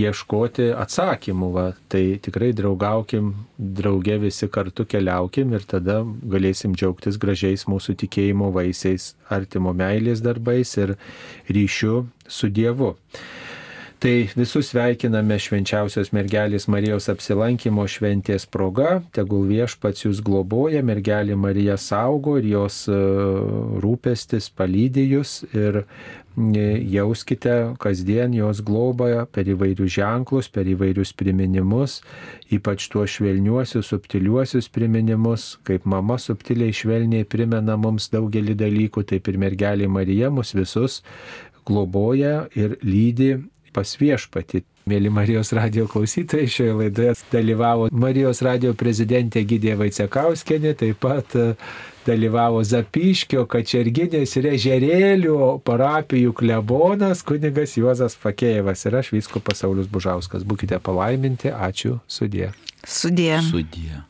ieškoti 0.00 0.70
atsakymų. 0.72 1.50
Va. 1.52 1.66
Tai 1.92 2.02
tikrai 2.24 2.50
draugaukim, 2.56 3.34
drauge 3.58 4.18
visi 4.22 4.48
kartu 4.52 4.86
keliaukim 4.88 5.52
ir 5.56 5.66
tada 5.68 6.00
galėsim 6.04 6.76
džiaugtis 6.76 7.20
gražiais 7.20 7.66
mūsų 7.68 7.98
tikėjimo 8.04 8.52
vaisiais, 8.54 9.12
artimo 9.32 9.74
meilės 9.76 10.24
darbais 10.24 10.76
ir 10.80 10.96
ryšiu 11.52 12.06
su 12.28 12.48
Dievu. 12.52 12.94
Tai 13.98 14.28
visus 14.38 14.68
sveikiname 14.70 15.40
švenčiausios 15.42 16.12
mergelės 16.14 16.68
Marijos 16.70 17.08
apsilankimo 17.10 17.82
šventės 17.90 18.44
proga. 18.46 19.00
Tegul 19.10 19.48
viešpats 19.48 20.04
jūs 20.04 20.20
globoja, 20.22 20.84
mergelė 20.86 21.34
Marija 21.34 21.74
saugo 21.82 22.36
ir 22.38 22.46
jos 22.46 22.84
e, 22.86 22.98
rūpestis 23.82 24.46
palydė 24.54 25.02
jūs 25.16 25.32
ir 25.50 25.80
e, 25.80 26.68
jauskite 26.94 27.56
kasdien 27.82 28.38
jos 28.38 28.62
globą 28.62 29.26
per 29.34 29.50
įvairius 29.50 29.96
ženklus, 29.96 30.46
per 30.46 30.70
įvairius 30.70 31.10
priminimus, 31.18 31.98
ypač 32.54 32.86
tuos 32.94 33.18
švelniuosius, 33.18 33.90
subtiliuosius 33.90 34.70
priminimus, 34.70 35.56
kaip 35.66 35.90
mama 35.90 36.22
subtiliai 36.22 36.70
švelniai 36.70 37.26
primena 37.26 37.74
mums 37.74 38.12
daugelį 38.14 38.60
dalykų, 38.62 39.08
taip 39.10 39.26
ir 39.26 39.42
mergelė 39.42 39.90
Marija 39.90 40.30
mus 40.30 40.54
visus 40.54 41.02
globoja 41.66 42.46
ir 42.54 42.78
lydi 42.86 43.34
pas 43.74 43.94
viešpatį. 44.00 44.62
Mėly 44.88 45.10
Marijos 45.12 45.52
radio 45.52 45.84
klausytojai, 45.90 46.48
šioje 46.48 46.74
laidoje 46.78 47.12
dalyvavo 47.32 47.90
Marijos 47.92 48.40
radio 48.46 48.72
prezidentė 48.78 49.42
Gidė 49.48 49.74
Vaicekauskenė, 49.76 50.72
taip 50.80 51.00
pat 51.02 51.36
e, 51.36 51.50
dalyvavo 52.06 52.62
Zapiškio, 52.64 53.44
Kačerginės 53.52 54.32
ir 54.40 54.48
Ežerėlių 54.54 55.36
parapijų 55.68 56.32
klebonas 56.40 57.20
kunigas 57.26 57.76
Juozas 57.76 58.16
Fakėjevas 58.16 58.88
ir 58.88 59.00
aš 59.02 59.12
Vysko 59.18 59.44
pasaulius 59.44 59.92
Bužauskas. 59.92 60.48
Būkite 60.48 60.80
palaiminti, 60.80 61.52
ačiū, 61.52 61.98
sudė. 62.08 62.54
Sudė. 62.86 63.34
Sudė. 63.44 64.06